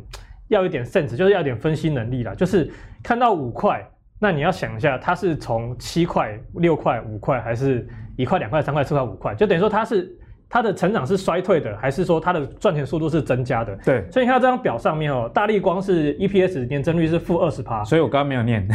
[0.48, 2.34] 要一点 sense，就是要一点分析能力啦。
[2.34, 2.72] 就是
[3.04, 3.88] 看到五块，
[4.20, 9.36] 那你要想一下，它是从七块、六块、五块，还是一块、两块、三块、四块、五块？
[9.36, 10.18] 就等于说它是。
[10.50, 13.76] 它的成长是衰退的，还是说它的赚钱速度是增加的？
[13.84, 18.66] 对，所以你看这张表上面哦，大力光是 EPS 年增率是负二十趴，所以我刚刚没有念。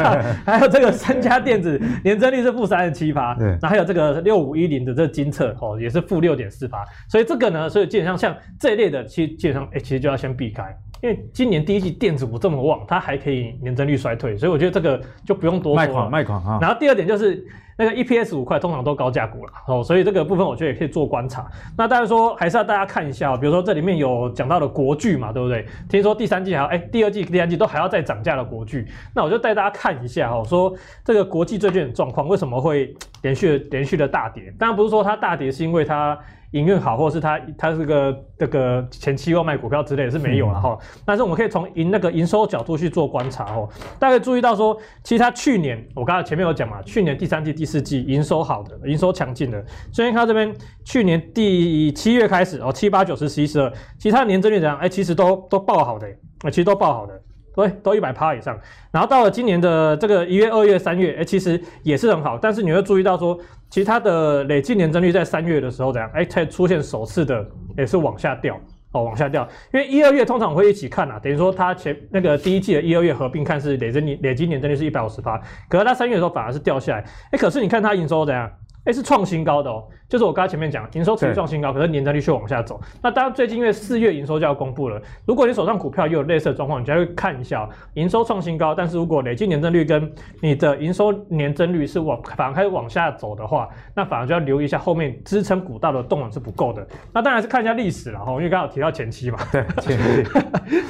[0.46, 15.86] 还有这个三家电子 年增率是负三十七趴，对，那还有这个六五一零的这个精测哦，也是负六点四趴，所以这个呢，所以基本上像这一类的，其实基本上哎，其实就要先避开，因为今年第一季电子股这么旺，它还可以年增率衰退，所以我觉得这个就不用多说了。
[15.86, 16.58] 卖款卖款啊。
[16.60, 17.46] 然后第二点就是。
[17.76, 21.46] 那个 EPS 五块通常都高价股了哦，所以这个部分我觉得也可以做观察。
[21.76, 25.66] 那当然说还是要大家看一下，比如说这里面有讲到的国巨嘛，对不对？
[25.88, 34.52] 听说第三季还要哎，第二季、第三季都还要再涨价的国巨，那我就带大家看一下哦，说这个国际最近的状况为什么会连续连续的大跌？
[34.58, 36.18] 当然不是说它大跌是因为它。
[36.52, 40.78] 营运好，或者是他他这个这个前期要卖股票之类的是没有了哈。
[41.04, 43.68] 但是我们可以从营那个营收角度去做观察哦。
[43.98, 49.64] 大家注意到说，其实他去年我刚才前面有讲嘛，去年第三季、第四季营收好的，营收强劲的。
[49.92, 50.54] 所以看这边
[50.84, 54.76] 去年第七月开始哦，七八九十十一十二，其他年增率怎样？
[54.78, 56.06] 哎，其实都都爆好的，
[56.42, 57.20] 哎，其实都爆好的。
[57.56, 58.56] 对，都一百趴以上，
[58.92, 63.36] 然后到了今年的这个一月、二月、三月，哎，其实也是很好，但是你会注意到说，
[63.70, 66.10] 其实它的累计年增率在三月的时候怎样？
[66.12, 67.42] 哎，才出现首次的
[67.78, 68.60] 也是往下掉，
[68.92, 78.50] 哦，往下掉，因为一二月通常会一起看啊，等于说它前那个第一季的一二月合并看是累增年累计年增率是一百五十趴，可是它三月的时候反而是掉下来，哎，可是你看它营收怎样？
[78.86, 82.80] 哎，是创新高的哦，就是我刚才前面讲，营收持续创新高，可是年增率却往下走。
[83.02, 96.86] 那当然，最近因为四月营收就要公布了，如果你手上股票又有类似的状况，你就要看一下，营收创新高，但是如果累计年增率跟你的营收年增率是往反而开始往下走的话，那反而就要留意一下后面支撑股道的动能是不够的。
[97.12, 100.30] 那当然是看一下历史了哈，因为刚好提到前期嘛，对前期。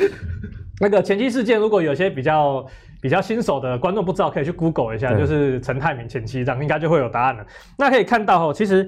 [0.78, 2.62] 那个前期事件，如果有些比较
[3.06, 7.46] 比较新手的观众不知道，可以去 Google 一下，就是陈泰明前期这样，应该就会有答案了。
[7.78, 8.84] 那可以看到哈，其实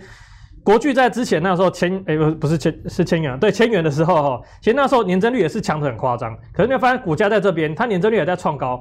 [0.64, 6.36] 国巨在之前那时候千，哎、欸、不不是千是千元，对千元的时候哈，其实那时候年增率也是强的很夸张。
[6.52, 8.80] 可是你会发现股价在这边，它年增率也在创高，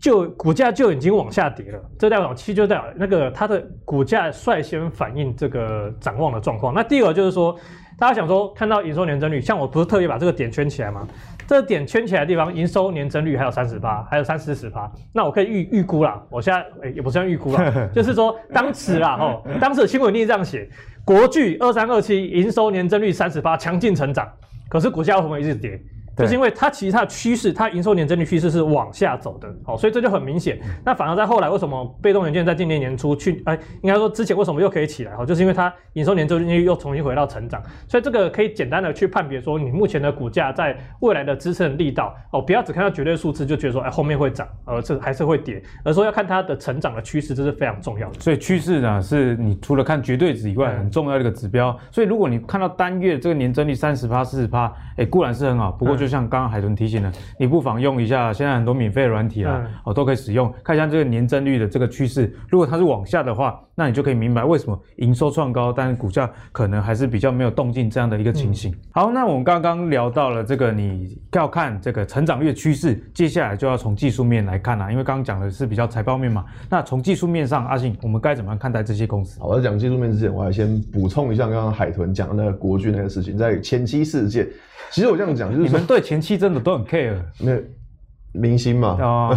[0.00, 1.80] 就股价就已经往下跌了。
[1.98, 6.72] 这代表其实就代表那个它的股价率先反映这个展望的状况。
[6.72, 7.58] 那第二个就是说，
[7.98, 11.04] 大家想说看到营收年增率，像我不是特别把这个点圈起来吗？
[11.46, 16.20] 这个点圈起来的地方，营收年增率还有三十八，还有三四十八，那我可以预预估啦。
[16.28, 20.68] 我现在诶也不算预估啦， 就是说当时啦吼，当时的新闻一定这样写：
[21.04, 24.28] 国巨二三二七营收年增率三十八，强劲成长，
[24.68, 25.80] 可是股价为什么一直跌？
[26.16, 30.58] 就是因为它其实它的趋势，它营收年增率趋势是往下走的，好，所以这就很明显。
[30.84, 35.14] 那反而在后来，为什么被动元件在今年年初去，哎，应该说之前为什么又可以起来？
[35.14, 48.20] 哈，就是因为它营收年增率又重新回到成长，所以这个可以简单的去判别说，你目前的股价在未来的支撑力道，哦，不要只看到绝对数字就觉得说，哎，后面会涨，而这还是会跌，而说要看它的成长的趋势，这是非常重要的。
[48.20, 51.76] 所以趋势呢，是你除了看绝对值以外，很重要的一个指标。
[51.90, 56.86] 所以如果你看到单月这个年增率三十趴、四十趴，哎，固然是很好，不过就像刚刚海豚提。
[56.86, 58.32] 醒了你，不妨用一下。
[58.32, 62.32] 现在很多免费的软体啊，哦，都可以使用，看一下这个年增率的这个趋势。
[62.48, 68.70] 如果它是往下的话，那你就可以明白为什么营收创高，但是股价可能还是比较没有动静这样的一个情形。
[68.70, 74.92] 嗯、好，那我们刚刚聊到了这个，你要看这个成长率趋势，接下来就要从技术面来看啦、啊。
[74.92, 79.40] 因为刚刚讲的是比较财报面嘛，那从技术面上，阿信，我们该怎么样看待这些公司？
[79.40, 84.46] 好，我在讲技术面之前，我还先补充一下刚刚海豚讲的那个国巨那个事情，在前期事件。
[84.90, 87.58] 其实我这样讲就是，你们对前期真的都很 care，那
[88.32, 89.36] 明星嘛，哦，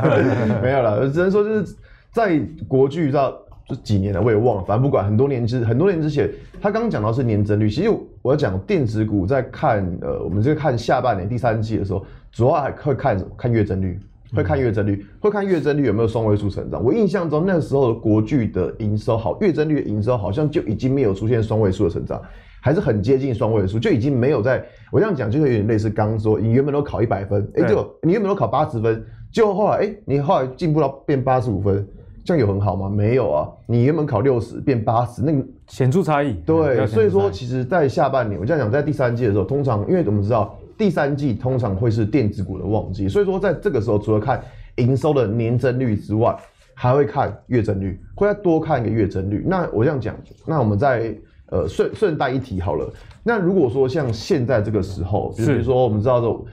[0.62, 1.76] 没有了，只能说就是
[2.12, 3.32] 在国剧到
[3.68, 6.28] 就几年了，我也忘了，反正不管，很多年之很多年之前，
[6.60, 7.90] 他刚刚讲到是年增率，其实
[8.22, 13.30] 我要讲电子股在看呃，我们这个看下半年第三季的时候，主要还会看什么？
[13.36, 13.98] 看月增率，
[14.34, 16.82] 会看月增率，会看月增率有没有双位数成长。
[16.82, 22.20] 我印象中那个时候的国巨的营收好，月增率的营收好像就已经没有出现双位数的成长。
[22.60, 24.64] 还是很接近双位数，就已经没有在。
[24.92, 31.86] 我这样讲，就会有点类似刚刚说，你原本都考一百分，哎、欸，就你原本都考八十分，结果后来，哎、欸，你后来进步到变八十五分，
[32.24, 32.88] 这样有很好吗？
[32.88, 36.34] 没有啊，你原本考六十变八十，那个显著差异。
[36.44, 44.42] 对，所以说，其实，在下半年，我这样讲，在第三季的时候，通常因为我们知道，第三季通常会是电子股的旺季，所以说，在这个时候，除了看
[44.76, 46.36] 营收的年增率之外，
[46.74, 49.44] 还会看月增率，会再多看一个月增率。
[49.46, 51.14] 那我这样讲，那我们在。
[51.50, 52.90] 呃，顺顺带一提好了。
[53.22, 56.46] 那如果说像现在这个时候，比如说我们知道这种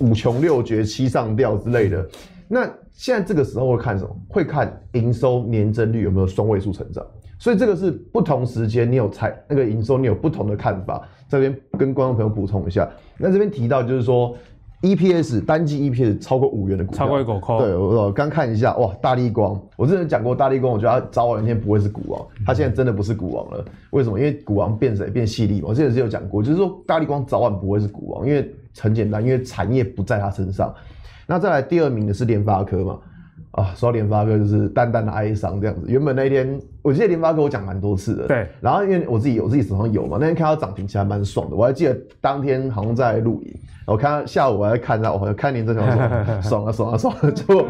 [0.00, 2.08] 五穷六绝七上吊之类的，
[2.48, 4.16] 那现在这个时候会看什么？
[4.28, 7.04] 会看营收年增率有没有双位数成长。
[7.38, 11.02] 所以这个是不同时间你有财那个营收，你有不同的看法。
[11.28, 12.88] 这边跟观众朋友补充一下。
[13.18, 14.36] 那这边提到就是说。
[14.82, 23.64] EPS 单季 EPS 超过五元的股票，超过一口对，我刚看一下，哇，大力光，我之前讲过大力光，我觉得它早晚一天不会是股王，它现在真的不是股王了。
[23.90, 24.18] 为什么？
[24.18, 25.10] 因为股王变谁？
[25.10, 25.60] 变矽力。
[25.62, 30.74] 我之前是有讲过，就是说大力光早晚不会是股王，因为很简单，因为产业不在它身上。
[31.26, 32.98] 那再来第二名的是联发科嘛。
[33.52, 35.82] 啊，说到联发科就是淡淡的哀伤这样子。
[35.86, 38.26] 原本那一天，我记得联发科我讲蛮多次的。
[38.28, 38.46] 对。
[38.60, 41.56] 然后因为我自己有，我自己手上有嘛，那天看到涨停其实还蛮爽的。
[41.56, 43.54] 我还记得当天好像在录影，
[43.86, 45.84] 我看到下午我还在看到，我看连这条
[46.40, 47.30] 爽，爽啊爽啊爽啊！
[47.34, 47.66] 结果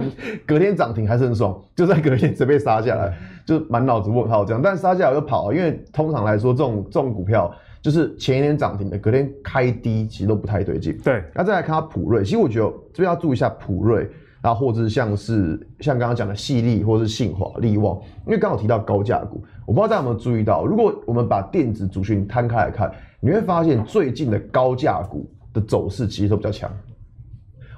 [0.46, 4.60] 隔天涨停还是很爽，就在隔天直接被杀下来，就满脑子问号这样。
[4.62, 10.96] 但杀下来又跑，因为通常来说这种这种股票就是前一天涨停的，隔天开低其实都不太对劲。
[11.02, 11.24] 对。
[11.34, 14.06] 那再来看它普瑞，其实我觉得这边要注意一下普瑞。
[14.42, 26.70] 然后或者是像是像刚刚讲的细粒，或者是信华利旺，因为刚好提到高价股，我不知道大家有没有注意到，如果我们把电子族群摊开来看，你会发现最近的高价股的走势其实都比较强。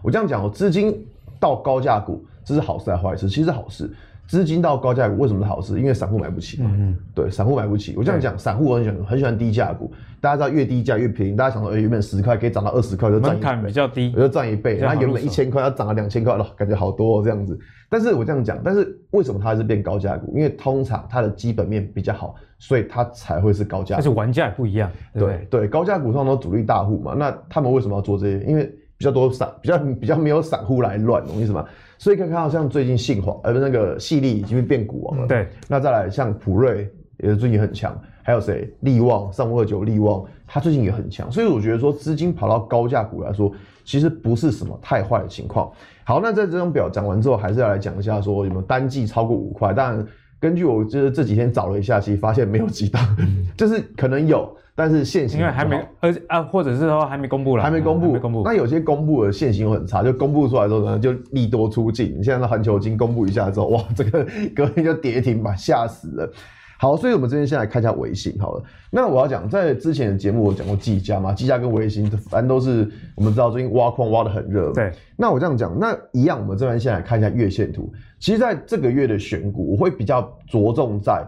[0.02, 1.04] 我这样讲哦，资金
[1.40, 3.28] 到高价股，这是好事还是坏事？
[3.28, 3.90] 其实好事。
[4.32, 5.78] 资金到高价股为什么是好事？
[5.78, 6.70] 因为散户买不起嘛。
[6.72, 7.94] 嗯，对，散户买不起。
[7.98, 9.92] 我这样讲，散户很喜欢很喜欢低价股。
[10.22, 11.36] 大家知道越低价越便宜。
[11.36, 13.46] 大家想说，欸、原本十块可以涨到二十块，就赚一倍。
[13.46, 14.78] 门槛比较低，我就赚一倍。
[14.78, 17.58] 然后原本一千块要涨到两千块了，感觉好多、哦、这样子。
[17.90, 20.32] 但是我这样讲，但是为什么它还是变高价股？
[20.34, 24.00] 因为通常它的基本面比较好，所以它才会是高价股。
[24.00, 24.90] 但是玩家也不一样。
[25.12, 27.14] 对对，对，高价股通常都主力大户嘛。
[27.14, 28.40] 那他们为什么要做这些？
[28.46, 28.64] 因为
[28.96, 31.66] 比较多散，比较比较没有散户来乱，懂意思吗？
[32.02, 35.26] 所以可以看到，像最近信华，呃，不那个细粒已经变股王了。
[35.28, 35.46] 对。
[35.68, 37.96] 那再来像普瑞，也是最近很强。
[38.24, 38.68] 还有谁？
[38.80, 41.30] 力旺，上五二九力旺，它最近也很强。
[41.30, 43.52] 所以我觉得说，资金跑到高价股来说，
[43.84, 45.70] 其实不是什么太坏的情况。
[46.02, 49.72] 好，那在这张表讲完之后，还是要来讲一下说有没有单季超过五块。
[49.72, 50.06] 当然，
[50.42, 53.00] 根据我就是这几天找了一下，其实发现没有几档，
[53.56, 58.42] 就是可能有，但是现行因为还没，而且啊，或者是说还没公布了，还没公布，没公布。
[58.44, 62.06] 那有些公布的现行很差，就公布出来之后呢，就利多出尽。
[62.18, 66.32] 你现在的环球金公布一下之后，哇，这个 隔天就跌停吧，吓死了。
[66.82, 68.64] 好，所以我们这边先来看一下微信好了。
[68.90, 74.72] 那我要讲，在之前的节目我讲过技嘉嘛，技嘉跟微信反正都是我们知道最近挖矿挖的很热。
[74.72, 74.90] 对。
[75.16, 77.88] 那我这样讲，那一样，我们这边先来看一下月线图。
[78.18, 81.24] 其实在这个月的选股，我会比较着重在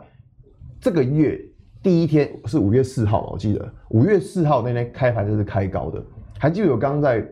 [0.80, 1.40] 这个月
[1.84, 6.02] 第一天是五月四号嘛，我记得五月四号那天开盘就是开高的。
[6.36, 7.24] 还记得我刚刚在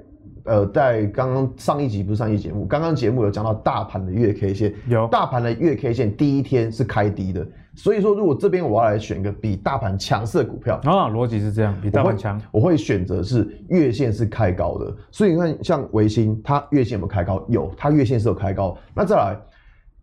[0.44, 7.46] 呃在刚刚上一集不是上一节目，刚刚节目有讲到大盘的月 K 线，有大盘的月 K 线第一天是开低的。
[7.74, 14.94] 所以说，如果这边我要来选一个比大盘强势的股票啊，逻辑是这样，比大盘强，我会选择是月线是开高的。
[15.11, 17.42] 所以你看，像维新，它月线有没有开高？
[17.48, 18.76] 有，它月线是有开高。
[18.94, 19.35] 那再来，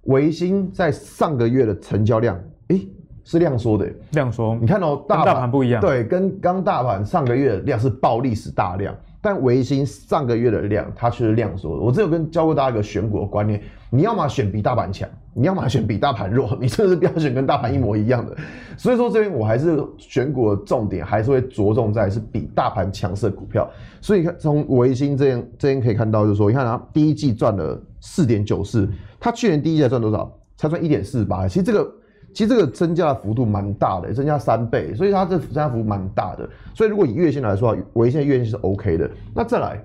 [0.06, 2.36] 维新在上个月的成交量，
[2.70, 2.90] 诶、欸，
[3.24, 4.56] 是量缩的，量缩。
[4.56, 8.96] 你看到、喔、大盘不一样，对，跟刚大盘上个月的量是暴历史大量。
[9.22, 11.84] 但维新上个月的量，它却是量缩的。
[11.84, 18.36] 我只有跟教过大家一个选股的观念：你要么选比大盘强，你要么选比大盘弱， 你甚至不要选跟大盘一模一样的。
[18.78, 23.70] 所以说这边我还是选股的重点，还是会着重在是比大盘强势的股票。
[24.00, 30.32] 所以看从维新这边这边可以看到，就是说，你看它第一季赚了四点九四，它去年第一季赚多少？
[30.56, 31.48] 才赚一点四八。
[31.48, 31.99] 其实这个。
[32.34, 36.48] 其实这个增加的幅度蛮大的，增加三倍，所以它这增加幅度蛮大的。
[36.74, 39.10] 所以如果以月线来说，微星月线是 OK 的。
[39.34, 39.84] 那再来，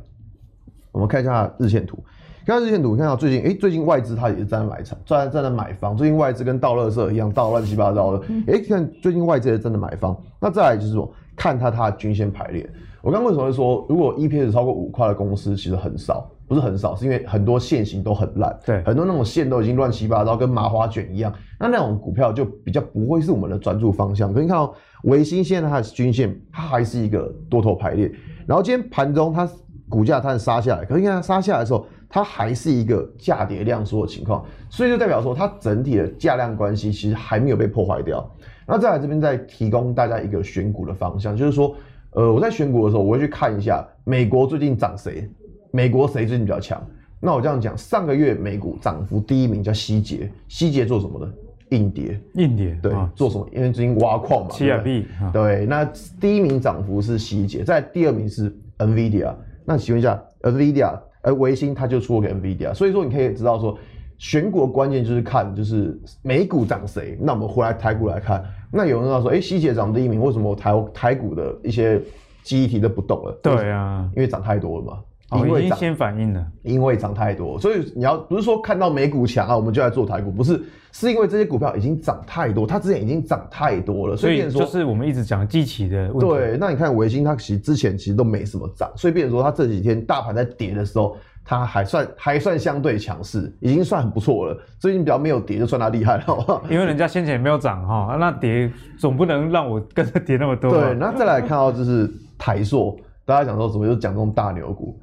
[0.93, 1.99] 我们看一下日线图。
[2.47, 5.97] 看日线图，看到最近，哎，最近外资它也是在买场，在在那买方。
[5.97, 8.27] 最近外资跟倒垃圾一样，倒乱七八糟的。
[8.47, 10.15] 哎，看最近外资也真的买方。
[10.39, 12.69] 那再来就是说，看它它的均线排列。
[13.01, 16.31] 我刚刚为什么会说，如果 EPS 超过五块的公司，其实很少。
[16.47, 21.33] 不是很少，是因为很多线型都很烂，对，很多那种线都已经乱七八糟，跟麻花卷一样。
[21.59, 24.33] 那那种股票就比较不会是我们的专注方向。
[24.33, 24.73] 可以看哦，
[25.05, 28.13] 维新现在它的均线，它还是一个多头排列。
[28.47, 29.49] 然后今天盘中它
[29.89, 38.29] 股价它是杀下来，可是你看它杀下来的时候，它还是一个价跌量缩的情况，所以就代表说它整体的价量关系其实还没有被破坏掉。
[38.67, 41.75] 那再来这边再提供大家一个选股的方向，就是说，
[42.11, 45.27] 呃，我在选股的时候，我会去看一下美国最近涨谁。
[45.75, 46.81] 美国谁最近比较强？
[47.19, 51.29] 那我这样讲，上个月美股涨幅第一名叫希捷，希捷做什么的？
[51.71, 53.45] 硬碟，硬碟，对，啊、做什么？
[53.53, 54.51] 因为最近挖矿嘛。
[54.53, 55.85] 七二 B，对，那
[56.21, 59.35] 第一名涨幅是希捷，在第二名是 NVIDIA。
[59.65, 63.77] 那请问一下，NVIDIA，而微星它就出了个 NVIDIA，所以说你可以知道说，
[64.17, 67.19] 选股的关键就是看就是美股涨谁。
[67.21, 72.01] 那我们回来台股来看，那有人要说，哎、欸，希捷涨第一名，为什么台台股的一些
[72.45, 73.37] 记忆体都不动了？
[73.43, 74.99] 对啊，因为涨太多了嘛。
[75.33, 86.27] 因为已经先反应了，因为涨太多，所以你要不是说看到美股强啊，我们就来做台股，不是，是因为这些股票已经涨太多，它之前已经涨太多了，所以，就是我们一直讲基期的问题。
[86.27, 94.57] 对，那你看维新，它其实之前其实都没什么涨，所以变成说它这几天大盘在跌的时候，它还算还算相对强势，已经算很不错了。
[94.79, 96.63] 最近比较没有跌，就算它厉害了，好好？
[96.71, 100.71] 因为人家先前也没有涨哈，那跌总不能让我跟着跌那么多。
[100.71, 102.09] 对，那再来看到就是
[102.39, 105.01] 台硕，大家讲说怎么就讲这种大牛股。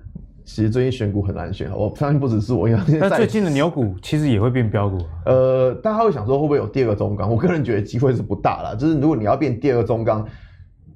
[0.53, 4.97] 其实最近选股很难选，我相信不只是我，因为但最近的牛股其实也会变标股。
[5.25, 7.31] 呃，大家会想说会不会有第二个中钢？
[7.31, 8.75] 我个人觉得机会是不大了。
[8.75, 10.27] 就是如果你要变第二个中钢，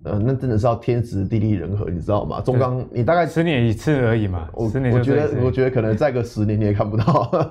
[0.03, 2.41] 呃，那真的是要天时地利人和，你知道吗？
[2.41, 4.49] 中钢你大概十年一次而已嘛。
[4.51, 7.03] 我十年我觉得我觉得可能再个十年你也看不到。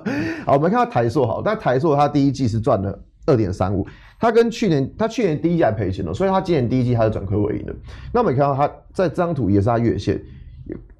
[0.45, 3.83] 好，我们看到台塑好，但台塑它第一季是赚了二点三五，
[4.19, 7.75] 它跟去年它去年第一季还赔钱了，所以它今年第一季它是转亏为盈的。
[8.13, 10.21] 那我们看到它在这张图也是它月线。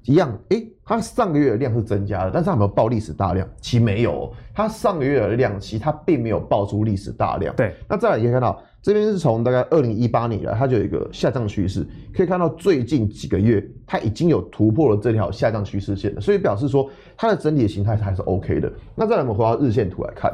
[0.08, 3.46] 一样，哎、欸，它上个月的量是增加的，但是它有没有爆历史大量？
[3.60, 7.52] 其实没有，它上个月的量其实它并没有爆出历史大量。
[7.56, 18.72] 对，那再来你可以看到，这边是从大概二零一八年以来，它就有一个下降趋势，可以看到最近几个月它已经有突破了这条下降趋势线了，所以表示说它的整体的形态还是 OK 的。
[18.94, 20.32] 那再来我们回到日线图来看，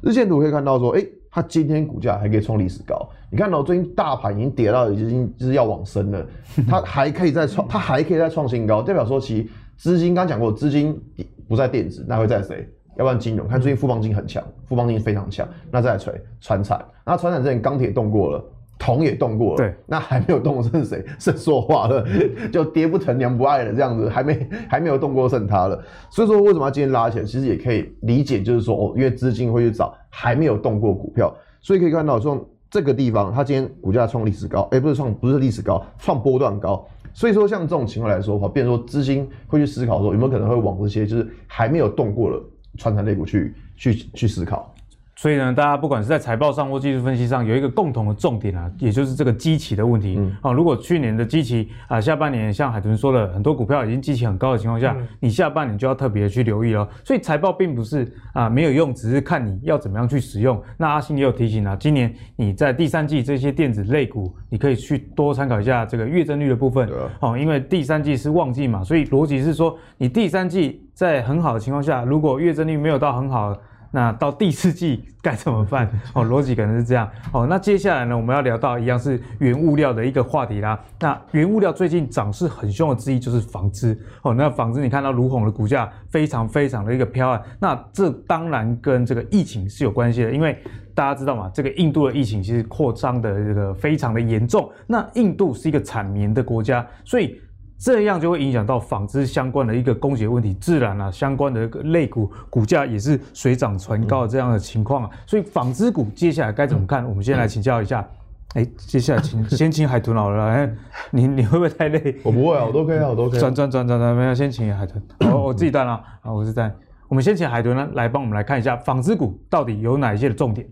[0.00, 1.08] 日线图可以看到说，哎、欸。
[1.30, 6.26] 它今天股价还可以创历史高，你看到、喔、最近大盘已经跌到已经就是要往生了，
[6.66, 9.48] 它还可以再创，它还可以再创新高，代表说其
[9.78, 11.00] 资金刚讲过，资金
[11.48, 12.68] 不在电子，那会在谁？
[12.96, 18.44] 要不然金融，看最近富邦金很强，富邦金非常强，那再来锤传产，那船产之前钢铁动过了。
[18.80, 21.04] 铜也动过了，对，那还没有动过，剩谁？
[21.18, 22.06] 剩塑化了，
[22.52, 25.82] 就爹不疼娘不爱了这样子，还没还没有动过，剩他了。
[26.10, 27.24] 所以说，为什么要今天拉起来？
[27.24, 36.86] 其实也可以理解，就是说哦，因为资金会去找还没有动过股票，所以可以看到说这个地方，它今天股价创历史高，哎、欸，不是创，不是历史高，创波段高。
[37.18, 42.40] 所以说，像这种情况来说的话，变成说资金会去思考说有没有可能会往这些就是还没有动过的
[42.76, 44.72] 传产类股去去去思考。
[45.20, 50.14] 所以呢，大家不管是在财报上或技术分析上，有一个共同的重点啊，也就是这个基期的问题。
[50.16, 56.88] 嗯，啊，如果去年的基期啊，下半年像海豚说了，很多股票已经基期很高的情况下，嗯、你下半年就要特别的去留意了。
[57.04, 60.62] 所以财报并不是啊没有用，只是看你要怎么样去使用。
[60.76, 66.88] 那阿信也有提醒啊，今年你在第三季这些电子类股，你可以去多参考一下这个月增率的部分。
[67.18, 73.52] 哦、啊，因为第三季是旺季嘛，所以逻辑是说，你第三季在很好的情况下，如果月增率没有到很好。
[73.90, 75.88] 那到第四季该怎么办？
[76.14, 77.08] 哦，逻辑可能是这样。
[77.32, 80.78] 哦，那接下来呢，我们要聊到一样是原物料的一个话题啦。
[81.00, 83.98] 那原物料最近涨势很凶的之一就是纺织。
[84.22, 87.42] 哦，那纺织你看到儒鸿的股价非常非常的一个飘啊。
[87.58, 90.58] 那这当然跟这个疫情是有关系的，因为
[90.94, 94.70] 大家知道嘛，这个印度的疫情其实扩张的这个非常的严重。
[94.86, 97.40] 那印度是一个产棉的国家，所以。
[97.78, 105.10] 这样就会影响到纺织相关的一个供给问题，自然啊，相关的一个类股股价也是水涨船高的这样的情况啊。
[105.26, 107.08] 所以纺织股接下来该怎么看？
[107.08, 108.06] 我们先来请教一下。
[108.54, 110.46] 哎，接下来请先请海豚好了。
[110.46, 110.68] 哎，
[111.10, 112.16] 你你会不会太累？
[112.22, 113.40] 我不会啊，我都可以啊，我都可以。
[113.40, 115.02] 转转转转转，没有，先请海豚。
[115.30, 116.74] 我 我自己带了啊，我是带。
[117.08, 120.66] 我们先请海豚呢来帮我们来看一下纺织股到底有哪一些的重点。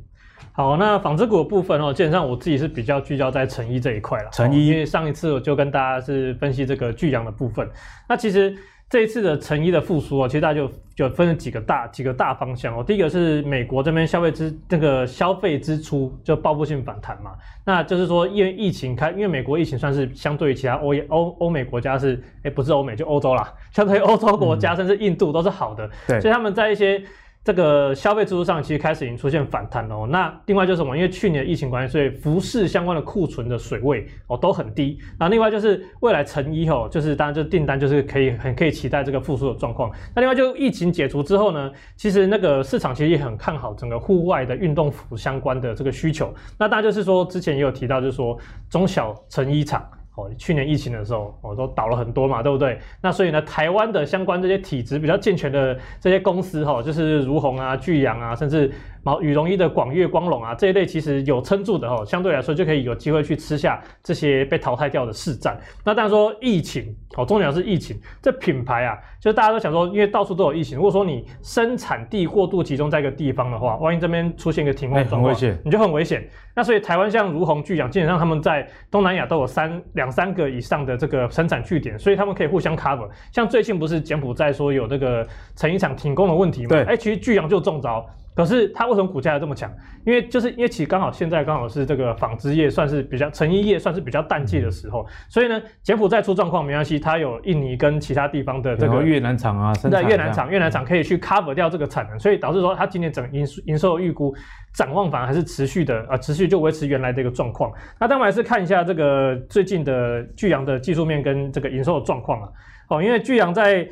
[0.57, 4.31] 好，那纺织股的部分哦，基本上我自己是比较聚焦在成衣这一块了。
[4.33, 7.69] 成衣，因为上一次我就跟大家是分析这个巨阳的部分。
[8.09, 8.57] 那其实
[8.89, 12.83] 这一次的成衣的复苏哦，其实大家就就分了几个大几个大方向哦。
[12.83, 17.33] 第一个是美国这边消费支这个消费支出就报复性反弹嘛。
[17.63, 25.87] 那就是说，因为疫情开，因为美国疫情算是相对于其他欧欧欧美国家是，哎，不是欧美就欧洲啦，相对于欧洲国家、嗯、甚至印度都是好的。
[26.09, 27.03] 对，所以他们在一些。
[27.47, 30.05] 这个消费支出上其实开始已经出现反弹了哦。
[30.11, 30.97] 那另外就是什么？
[30.97, 34.99] 因为去年疫情关系，所以服饰相关的库存的水位哦都很低。
[35.17, 39.93] 那另外就是未来成衣哦，就是当然就是订单就是可以很可以期待这个复苏的状况。
[40.13, 46.35] 那另外就疫情解除之后呢，其实那个市场其实也很看好整个户外的运动服相关的这个需求。
[46.59, 48.37] 那大家就是说之前也有提到，就是说
[48.69, 49.89] 中小成衣厂。
[50.17, 52.79] 哦，去年疫情的时候，哦，都倒了很多嘛，对不对？
[53.01, 58.73] 那所以呢，台湾的相关这些体质比较健全的这些公司，哈，就是如虹啊、巨阳啊，甚至。
[59.03, 65.57] 毛羽绒衣的广越光荣啊，这一类其实有撑住的哦，相对来说就可以有机会去吃下这些被淘汰掉的市占。
[65.85, 76.25] 那当然说疫情哦，重点是疫情，这品牌啊，就大家都想说，因为到处都有疫情，如果说你生产地过度集中在一个地方的话，万一这边出现一个停工状况，很危险，你就很危险。
[76.55, 83.09] 那所以台湾像如虹巨阳，基本上他们在东南亚都有三两三个以上的这个生产据点，所以他们可以互相 cover。
[83.33, 86.69] 像最近不是柬埔寨说有这个成衣厂停工的问题吗？
[86.69, 88.07] 对，哎，其实巨阳就中招。
[88.37, 89.73] 可是它为什么股价还这么强？
[90.05, 104.35] 因为就是因为其实刚好现在刚好是这个纺织业算是比较成衣业算是比较淡季的时候，所以呢，柬埔寨出状况没关系，它有印尼跟其他地方的这个越南厂啊，在越南厂越南厂可以去 cover 掉这个产能，所以导致说它今年整营营收预估
[104.75, 107.73] 展望反而还是持续的啊，持续就维持原来的一个状况。
[107.99, 112.49] 那当然还是看一下这个最近的巨阳的技术面跟这个营收的状况啊，
[112.91, 113.89] 哦，因为巨阳在。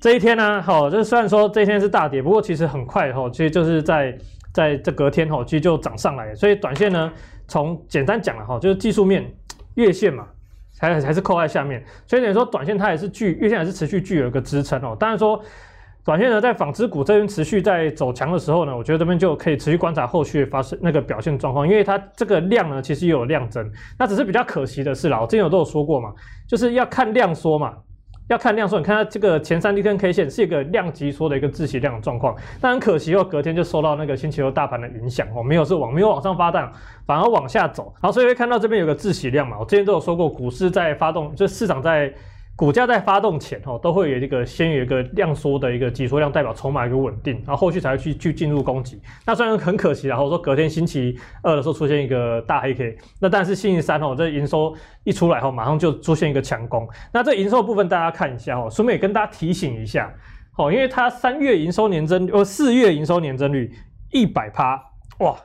[0.00, 4.16] 这一天呢，好，就是虽然说这一天是大跌，不过其实很快哈，其实就是在
[4.52, 6.32] 在这隔天哈，其实就涨上来。
[6.36, 7.12] 所以短线呢，
[7.48, 9.28] 从简单讲了哈，就是技术面
[9.74, 10.24] 月线嘛，
[10.78, 14.96] 还还是扣在下面，所以等于说短线它也是具月线还是持续具有一个支撑哦。
[15.00, 15.42] 当然说
[16.04, 23.68] 短线呢，在纺织股这边持续在走强的时候呢，我觉得这边就可以持续观察后续发生那个表现状况，因为它这个量呢其实也有量增，
[23.98, 26.12] 那只是比较可惜的是啦，我之前有都有说过嘛，
[26.46, 27.74] 就是要看量缩嘛。
[28.28, 36.70] 要看量缩，你看它这个前三天 K 线是一个量级缩的一个自息量的状况，但很可惜哦，隔天就受到那个星期六大盘的影响哦，没有是往没有往上发弹，
[37.04, 42.12] 反而往下走，然后所以会看到这边有个自息量嘛，我之前都有说过，股市在发动，就市场在。
[42.58, 49.00] 股价在发动前哦，都会有一个先有一个量缩的一个挤缩量，代表筹码一个稳定，然后后续才会去去进入攻击。
[49.24, 56.88] 那虽然很可惜，然后说隔天星期二的时候出现一个大黑 K，那但是星期三哦，这营收一出来后，马上就出现一个强攻。
[57.12, 60.12] 那这营收部分大家看一下哦，顺便也跟大家提醒一下
[60.56, 63.72] 哦，因为它三月营收年增率，呃，四月营收年增率
[64.10, 64.82] 一百趴，
[65.20, 65.36] 哇，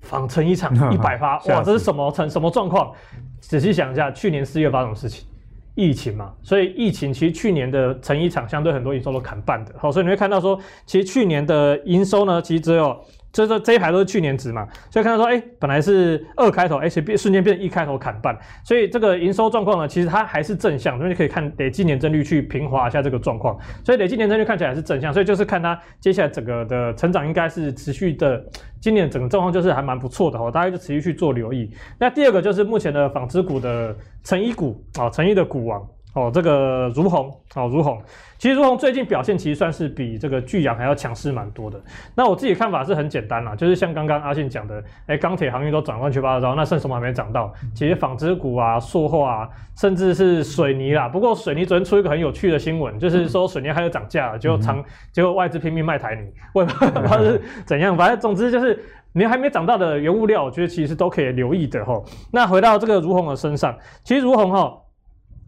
[0.00, 2.94] 仿成一场一百趴，哇，这是什么成什么状况？
[3.40, 5.28] 仔细想一下，去年四月发生什么事情？
[5.74, 12.98] 疫情嘛，所以疫情其实去年的成衣厂相对很多营收都砍半的，好，所以你会看到说，其实去年的营收呢，其实只有。
[13.32, 28.44] 这这这一排都是去年值嘛，所以看到说，哎，本来是二开头，而且变瞬间变成一开头砍半，所以这个营收状况呢，其实它还是正向，所以你可以看累计年增率去平滑一下这个状况，所以累计年增率看起来是正向，所以就是看它接下来整个的成长应该是持续的，
[28.80, 31.70] 今年整个状况就是还蛮不错的哦，大家就持续去做留意。
[31.98, 35.82] 那第二个就是目前的纺织股的成衣股啊，成衣的股王。
[36.14, 37.98] 哦，这个如虹哦，如虹，
[38.36, 41.80] 其实如虹最近表现其实算是比这个巨阳还要强势蛮多的。
[42.14, 47.50] 那我自己看法是很简单啦，就是像刚刚阿信讲的，哎，钢铁航运都涨乱七八糟，那剩什么还没涨到？
[47.74, 51.08] 其实纺织股啊、塑化啊，甚至是水泥啦。
[51.08, 57.96] 不过水泥昨天出一个很有趣的新闻，就是说水泥还有涨价了，结果长，嗯、结果外资拼命卖台泥，我也不知道是怎样。
[57.96, 58.78] 反正总之就是
[59.14, 62.04] 你还没涨到的原物料，我觉得其实都可以留意的齁。
[62.30, 64.81] 那回到这个如虹的身上，其实儒鸿齁。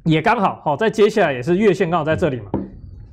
[0.05, 2.50] 也刚好好，在接下来也是月线刚好在这里嘛，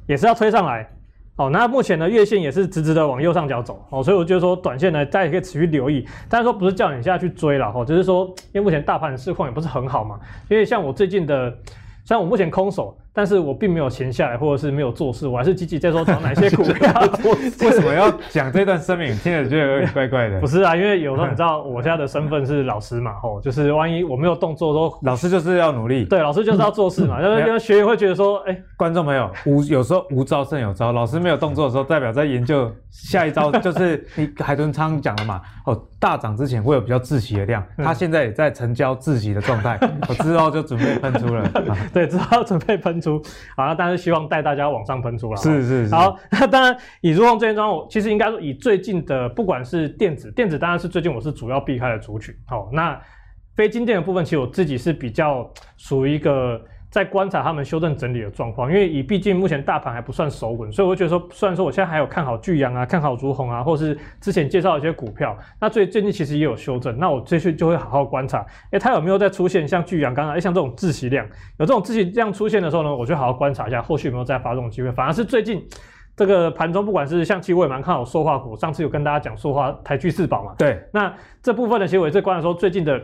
[0.07, 0.87] 也是要推上来，
[1.35, 10.19] 好，那目前呢月线也是直直的往右上角走，哦，所以我就说短线呢大家也可以持续留意，但是说不是叫你现在去追了，哈，就是说因为目前大盘的市况也不是很好嘛，
[10.49, 11.49] 因为像我最近的，
[12.03, 12.97] 虽然我目前空手。
[13.13, 16.93] 但是我并没有闲下来，或者是没有做事，我还是积极在说找哪些股票。
[17.61, 19.15] 为什么要讲这段声明？
[19.17, 20.39] 听着觉得有点怪怪的。
[20.39, 26.05] 不是啊，因为有时候你知道，我现在的身份是老师嘛，吼，就是万一我没有动作的时候，老师就是要努力。
[26.05, 27.19] 对，老师就是要做事嘛。
[27.45, 33.51] 因为学员会觉得说，哎、欸，观众朋友，无有时候无招胜有招，老师没有动作的时候，代表在研究下一招。
[33.61, 39.79] 就是你海豚仓讲的嘛，哦，大涨之前会有比较窒息的量，它现在也在成交窒息的状态，
[40.09, 41.47] 我知道就准备喷出了。
[41.93, 42.99] 对，知道准备喷。
[42.99, 43.21] 出
[43.55, 45.41] 好，那当然希望带大家往上喷出来。
[45.41, 45.93] 是是是。
[45.95, 52.33] 好，那当然以儒鸿这一桩，我其实应该说以最近的，不管是电子，电子当然是最近我是主要避开的族群。
[52.47, 52.99] 好，那
[53.55, 55.47] 非晶电的部分，其实我自己是比较
[55.77, 56.59] 属于一个。
[56.91, 71.25] 在观察他们修正整理的状况，因为以毕竟目前大盘还不算守稳，所以我觉得说，虽然说我现在还有看好巨阳啊，看好竹红啊，或是之前介绍一些股票，那最最近其实也有修正，那我继续就会好好观察，哎，它有没有再出现像巨阳刚刚，哎，像这种窒息量，
[71.57, 75.65] 有这种窒息量出现的时候呢，我就好好观察一下，后续有没有再发动机会，反而是最近。
[76.21, 81.11] 这个盘中不管是像期我也蛮看好塑化股，上次有跟大家讲塑化台聚四宝嘛，对，那
[81.41, 83.01] 这部分的其实我也观察说最近的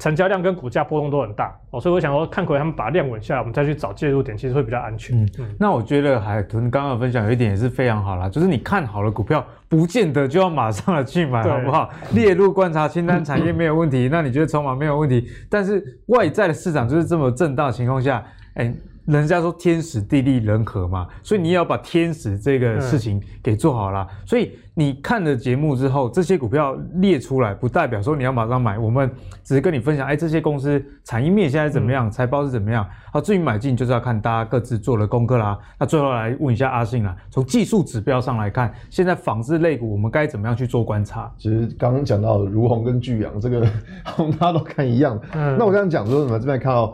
[0.00, 5.16] 成交量跟股价波动都很大哦，所以我想说看可以他们把量稳下来，我们再去找介入点，其实会比较安全。
[5.16, 11.88] 嗯，嗯，那我觉得海豚刚刚分享有一点也是非常好啦，就是你看好了股票，不见得就要马上的去买，好不好？
[12.14, 18.74] 列入观察清单，产业没有问题，那你觉得筹码没有问题，但是外在的市场就是这么震荡的情况下，哎。
[19.06, 24.06] 人家说天时地利人和嘛，所以你也要把天时这个事情给做好啦。
[24.10, 28.76] 嗯、所以你看了节目之后，这些股票列出来，不代表说你要马上买。
[28.76, 29.08] 我们
[29.44, 32.84] 只是跟你分享，哎，这些公司产业面现在怎么样，财报是怎么样。
[33.12, 35.56] 好，至于买进，就是要看大家各自做的功课啦。
[35.78, 41.32] 那最后来问一下阿信啦，从技术指标上来看，现在纺织类股我们该怎么样去做观察？
[41.38, 43.60] 其实刚刚讲到如虹跟巨阳这个，
[44.38, 45.16] 大家都看一样。
[45.32, 46.40] 嗯，那我刚刚讲说什么？
[46.40, 46.92] 这边看到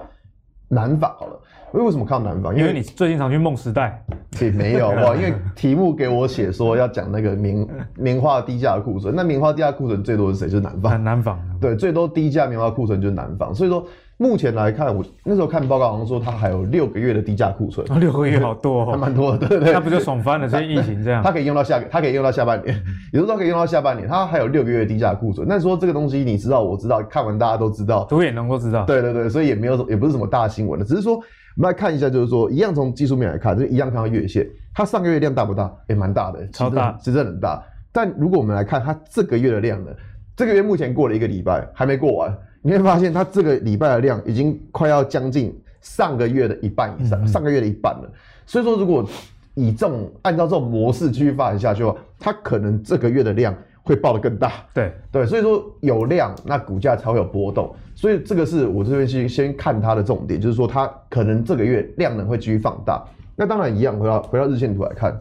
[0.68, 1.40] 南法好了。
[1.72, 2.56] 为为什么看到南方？
[2.56, 4.02] 因为你最近常去梦时代。
[4.40, 7.66] 也没有哇， 因为题目给我写说要讲那个棉
[7.96, 10.48] 棉花低价的库存，那棉花低价库存最多是谁？
[10.48, 11.04] 就是南方。
[11.04, 11.38] 南方。
[11.60, 13.54] 对，最多低价棉花库存就是南方。
[13.54, 17.86] 所以说目前来看，我那时候看报告好像说它还有六个月的低价库存。
[17.90, 19.72] 哦，六个月好多， 还蛮多的，对对。
[19.72, 20.48] 那不就爽翻了？
[20.48, 25.46] 这疫情这样，它可以用到下个，它可以用到下半年，有时候可以用到下半年，它还有六个月低价库存。
[25.46, 28.84] 那说这个东西你知道，我知道，看完大家都知道，都也能够知道。
[28.86, 31.22] 对对对，所以也没有，也不是什么大新闻的，只是说。
[31.56, 35.64] 我们来看一下，就是说，一样从技术面来看，就一样看到月线，它上个月量大不大？
[35.88, 37.62] 也、欸、蛮大的，超大，其实真的很大。
[37.92, 39.90] 但如果我们来看它这个月的量呢，
[40.34, 48.10] 这个月目前过了一个礼拜，还没过完，你会发现它这个礼拜的量已经快要将近上个月的一半以上，嗯嗯上个月的一半了。
[48.46, 49.06] 所以说，如果
[49.54, 53.54] 以这种按照这种模式继续发展下去的话，它可能这个月的量。
[53.82, 63.04] 会爆得更大，对对，所以说有量，那股价才会有波动，所以这个是我这边去先看它的重点，就是说它可能这个月量能会继续放大。
[63.34, 65.20] 那当然一样，回到回到日线图来看，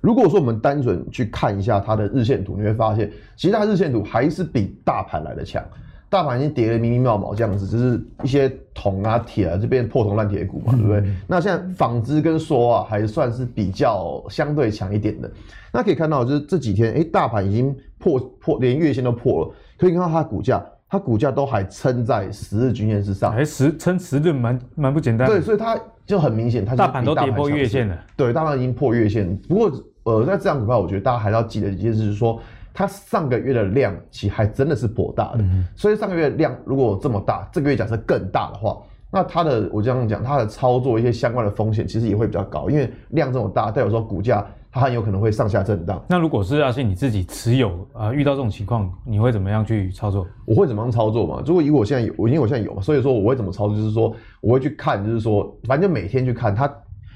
[0.00, 5.62] 如果说我们单纯去看一下它的日线图，你会发现，其实它日线图还是比大盘来的强。
[6.08, 11.02] 大盘已经跌得密密麻麻这样子，就是一些铜啊、铁啊，就变破铜烂铁股嘛，对不对？
[11.26, 15.28] 那现在纺织跟塑啊，还算是比较相对强一点的。
[15.72, 19.50] 那可以看到，就是这几天，哎、欸，大盘已经破破，连月线都破了。
[19.76, 25.26] 可以看到它的股价，它股价都还撑在十日均线之上，还十撑十日蛮蛮不简单。
[25.26, 25.76] 对，所以它
[26.06, 27.98] 就很明显，它大盘都跌破月线了。
[28.16, 29.36] 对，大盘已经破月线。
[29.48, 29.72] 不过，
[30.04, 32.40] 呃，在这样股票，我觉得大家还要记得一件事，就是说。
[32.74, 38.76] 它上个月的量其实还真的是颇大的，嗯、所以上个月量如果这么大，这个月假设更大的话，
[39.12, 46.02] 那它的我这样讲，它的操作一些相关的风险其实也会比较高，因为量这么大，代表说股价它很有可能会上下震荡。
[46.08, 50.26] 那如果是阿信你自己持有啊、呃，遇到这种情况，你会怎么样去操作？
[50.44, 51.40] 我会怎么样操作嘛？
[51.46, 53.76] 如果以我现在有，我因为我现在有嘛，所以说我会怎么操作？
[53.76, 56.68] 就是说我会去看，就是说反正就每天去看它。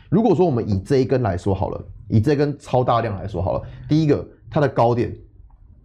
[0.09, 5.13] 如果说我们以这一根来说好了，以这根超大量来说好了，第一个它的高点。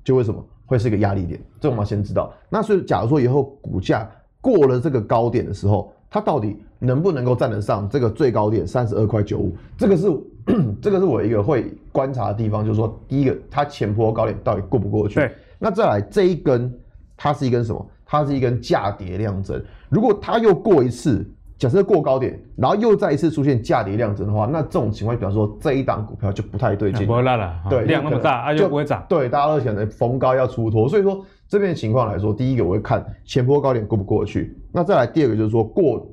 [0.04, 1.40] 就为什么会是一个压力点？
[1.60, 2.34] 这我们要先知道。
[2.50, 4.10] 那所以，假如说以后股价
[4.42, 9.56] 过了这个高点的时候，它到底能不能够站得上这个最高点三十二块九五？
[9.78, 10.08] 这个是
[10.82, 15.16] 这个是我一个会观察的地方，就是说，第一个它前坡高点到底过不过去？
[15.16, 15.32] 对。
[15.58, 16.74] 那再来这一根，
[17.16, 17.86] 它是一根什么？
[18.06, 19.64] 它是一根价跌量增。
[19.90, 21.26] 如果它又过一次，
[21.58, 27.06] 假设过高点，然后又再一次出现价跌量增的话，那这种情况比方说这一档股票就不太对劲。
[27.08, 29.06] 不会烂了，对，量那么大，它就不会涨。
[29.08, 31.26] 对，大家都想着逢高要出脱，所以说。
[31.46, 36.04] 这边的情况来说，第一个我会看前波高点过不过去，那再来第二个就是说过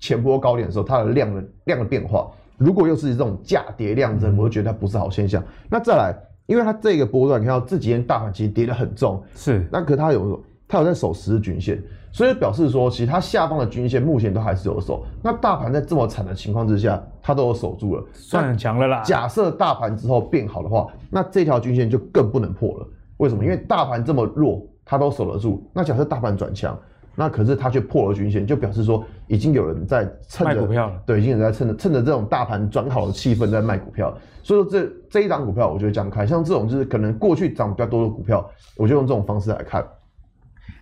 [0.00, 5.40] 前波高点的时候，它的量的量的变化，如果又是这种价跌量增，我就觉得它不是好现象。
[5.70, 6.12] 那再来，
[6.46, 11.80] 因为它这个波段你看到这几天大盘其实跌得很重，是，那可它有它有在守十日均线，
[12.12, 15.04] 所以表示说其实它下方的均线目前都还是有守。
[15.22, 19.02] 那大盘在这么惨的情况之下，它都有守住了，算很强了啦。
[19.02, 22.86] 假设大盘之后变好的话，那这条均线就更不能破了。
[23.18, 23.44] 为什么？
[23.44, 24.66] 因为大盘这么弱。
[24.90, 26.74] 它都守得住，那假设大盘转强，
[27.14, 39.86] 那可是它却破了均线，就表示说已经有人在趁着卖股票了，对，已经有人在趁着趁着这种大盘转好的气氛在卖股票，所以说这这一档股票我觉得这样看，像这种就是可能过去涨比较多的股票，我就用这种方式来看。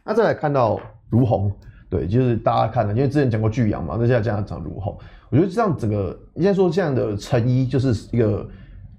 [0.05, 1.53] 那再来看到儒鸿，
[1.89, 4.97] 对，就是大家看的，因为之前讲过巨阳嘛，那现在讲讲如虹，
[5.31, 8.49] 我觉得这样整个应该说这样的成衣就是一个。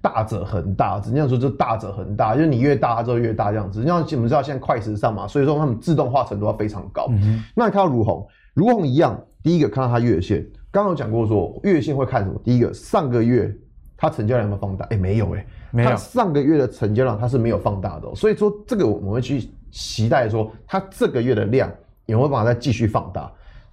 [0.00, 3.84] 大者恒大，怎样说就大者恒大，就是你越大，它就越大这样子。
[3.84, 7.08] 像我们知道现在快时尚嘛，所以说他们自动化程度要非常高。
[7.10, 12.40] 嗯、那你看到如虹，如虹一样，第一个看到它月线，刚刚有讲过说月线会看什么？
[12.44, 13.52] 第一个上个月
[13.96, 14.84] 它成交量有没有放大？
[14.84, 15.90] 哎、欸，没有哎、欸，没有。
[15.90, 21.68] 它上个月的成交量它是没有放大的、喔，所以说这个我们会去期待说它这个月的量
[22.08, 23.30] 有没有办法再继续放大。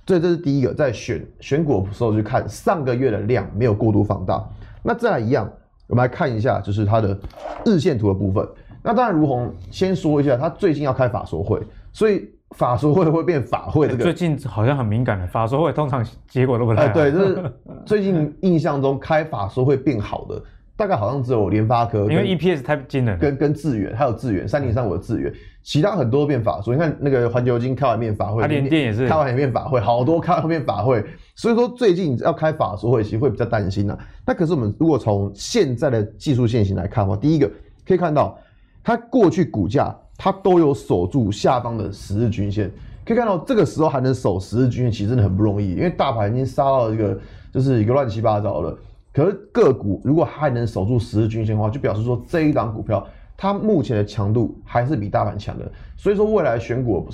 [0.08, 4.42] 所以这是第一个，在选选股的时候去看上个月的量没有过度放大。
[4.84, 5.52] 那再来一样。
[5.88, 7.16] 我们来看一下，就是它的
[7.64, 8.44] 日线图的部分。
[8.82, 11.62] 那当然，如虹先说一下，他最近要开法说会，
[11.94, 12.28] 所以
[12.58, 14.04] 法说会会变法会这个。
[14.04, 16.88] 最近好像很敏感的，法说会通常结果都不太好。
[16.88, 17.54] 哎，对，就是
[17.86, 20.42] 最近印象中开法说会变好的。
[20.76, 25.32] 大概好像只有联发科，因为 EPS 太惊人，跟跟智远还有智远三零三五的智原，
[25.66, 31.04] 其他很多都变法说，你看那个环球金开完面法会，它联电也是开完面法会，好多 开完面法会，
[31.36, 34.00] 所以说最近要开法说会，其实会比较担心呐、啊。
[34.28, 37.52] 那可是我们如果从现在的技术线型来看的话，第一个
[37.84, 38.38] 可以看到，
[38.84, 42.72] 它过去股价它都有守住下方的十日均线，
[43.04, 47.18] 可以看到这个时候还能守十日均线，其实真的很不容易，因为大盘已经杀到一个
[47.52, 48.78] 就是一个乱七八糟了。
[49.12, 53.04] 可是个股如果还能守住十日均线的话，就表示说这一档股票
[53.38, 55.72] 它目前的强度还是比大盘强的。
[55.96, 57.08] 所以说未来选股，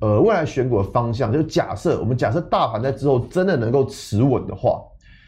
[0.00, 4.82] 呃，未来选股的方向就假设我们假设大盘在之后真的能够持稳的话，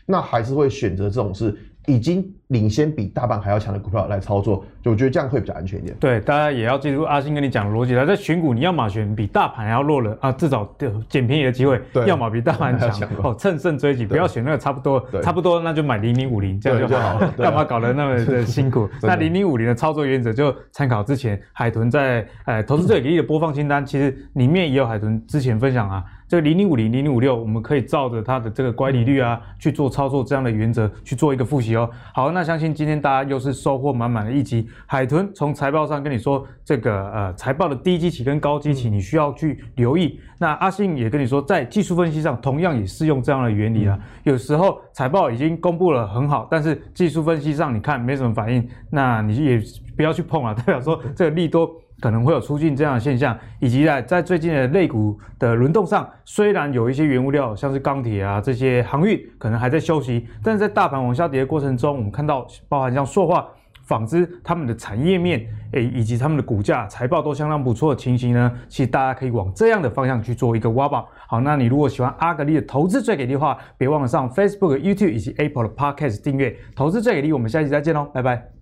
[0.07, 1.57] 那还是会选择这种是。
[1.89, 5.97] 已经领先比大盘还要强的股票来操作，就我觉得这样会比较安全一点。
[5.99, 10.71] 对，大家也要记住阿信跟你讲的逻辑了，在选股你要么选比大盘还要弱了啊，至少
[11.09, 17.33] 捡便宜的机会；要么比大盘强 哦，趁胜追击，不要选那个差不多，差不多那就买零零五零这样就好了。
[17.39, 18.89] 干嘛搞得那么的辛苦？
[19.03, 26.05] 那零零五零的操作原则就参考之前海豚在呃投资最给力的播放清单，其实里面也有海豚之前分享啊。
[26.29, 31.89] 这个零零五零零零五六，我们可以照着它的这个乖离率啊去做操作，这样的原则去做一个复习哦。
[32.13, 34.69] 好，那相信今天大家又是收获满满的一集。
[34.85, 40.19] 海豚从财报上跟你说，这个呃财报的低基期跟高基期，你需要去留意。
[40.21, 43.99] 嗯、那阿信也跟你说，在技术分析上同样也适用这样的原理啊。
[43.99, 49.63] 嗯、有时候财报已经公布了很好，但是技术分析上你看没什么反应，那你也
[49.97, 51.71] 不要去碰了，代表说这个利多。
[52.01, 63.49] 可能会有出现这样的现象，以及在在最近的类股的轮动上，虽然有一些原物料，像是钢铁啊这些航运可能还在休息，但是在大盘往下跌的过程中，我们看到包含像塑化、
[63.85, 71.09] 纺织他们的产业面，诶以及他们的股价财报都相当不错的情形呢，其实大家可以往这样的方向去做一个挖宝。
[71.27, 76.57] 好，那你如果喜欢阿格力的投资最给力的话，别忘了上 Facebook、YouTube 以及 Apple 的 Podcast 订阅。
[76.77, 78.58] 投资最给力，我们下期再见喽，拜拜。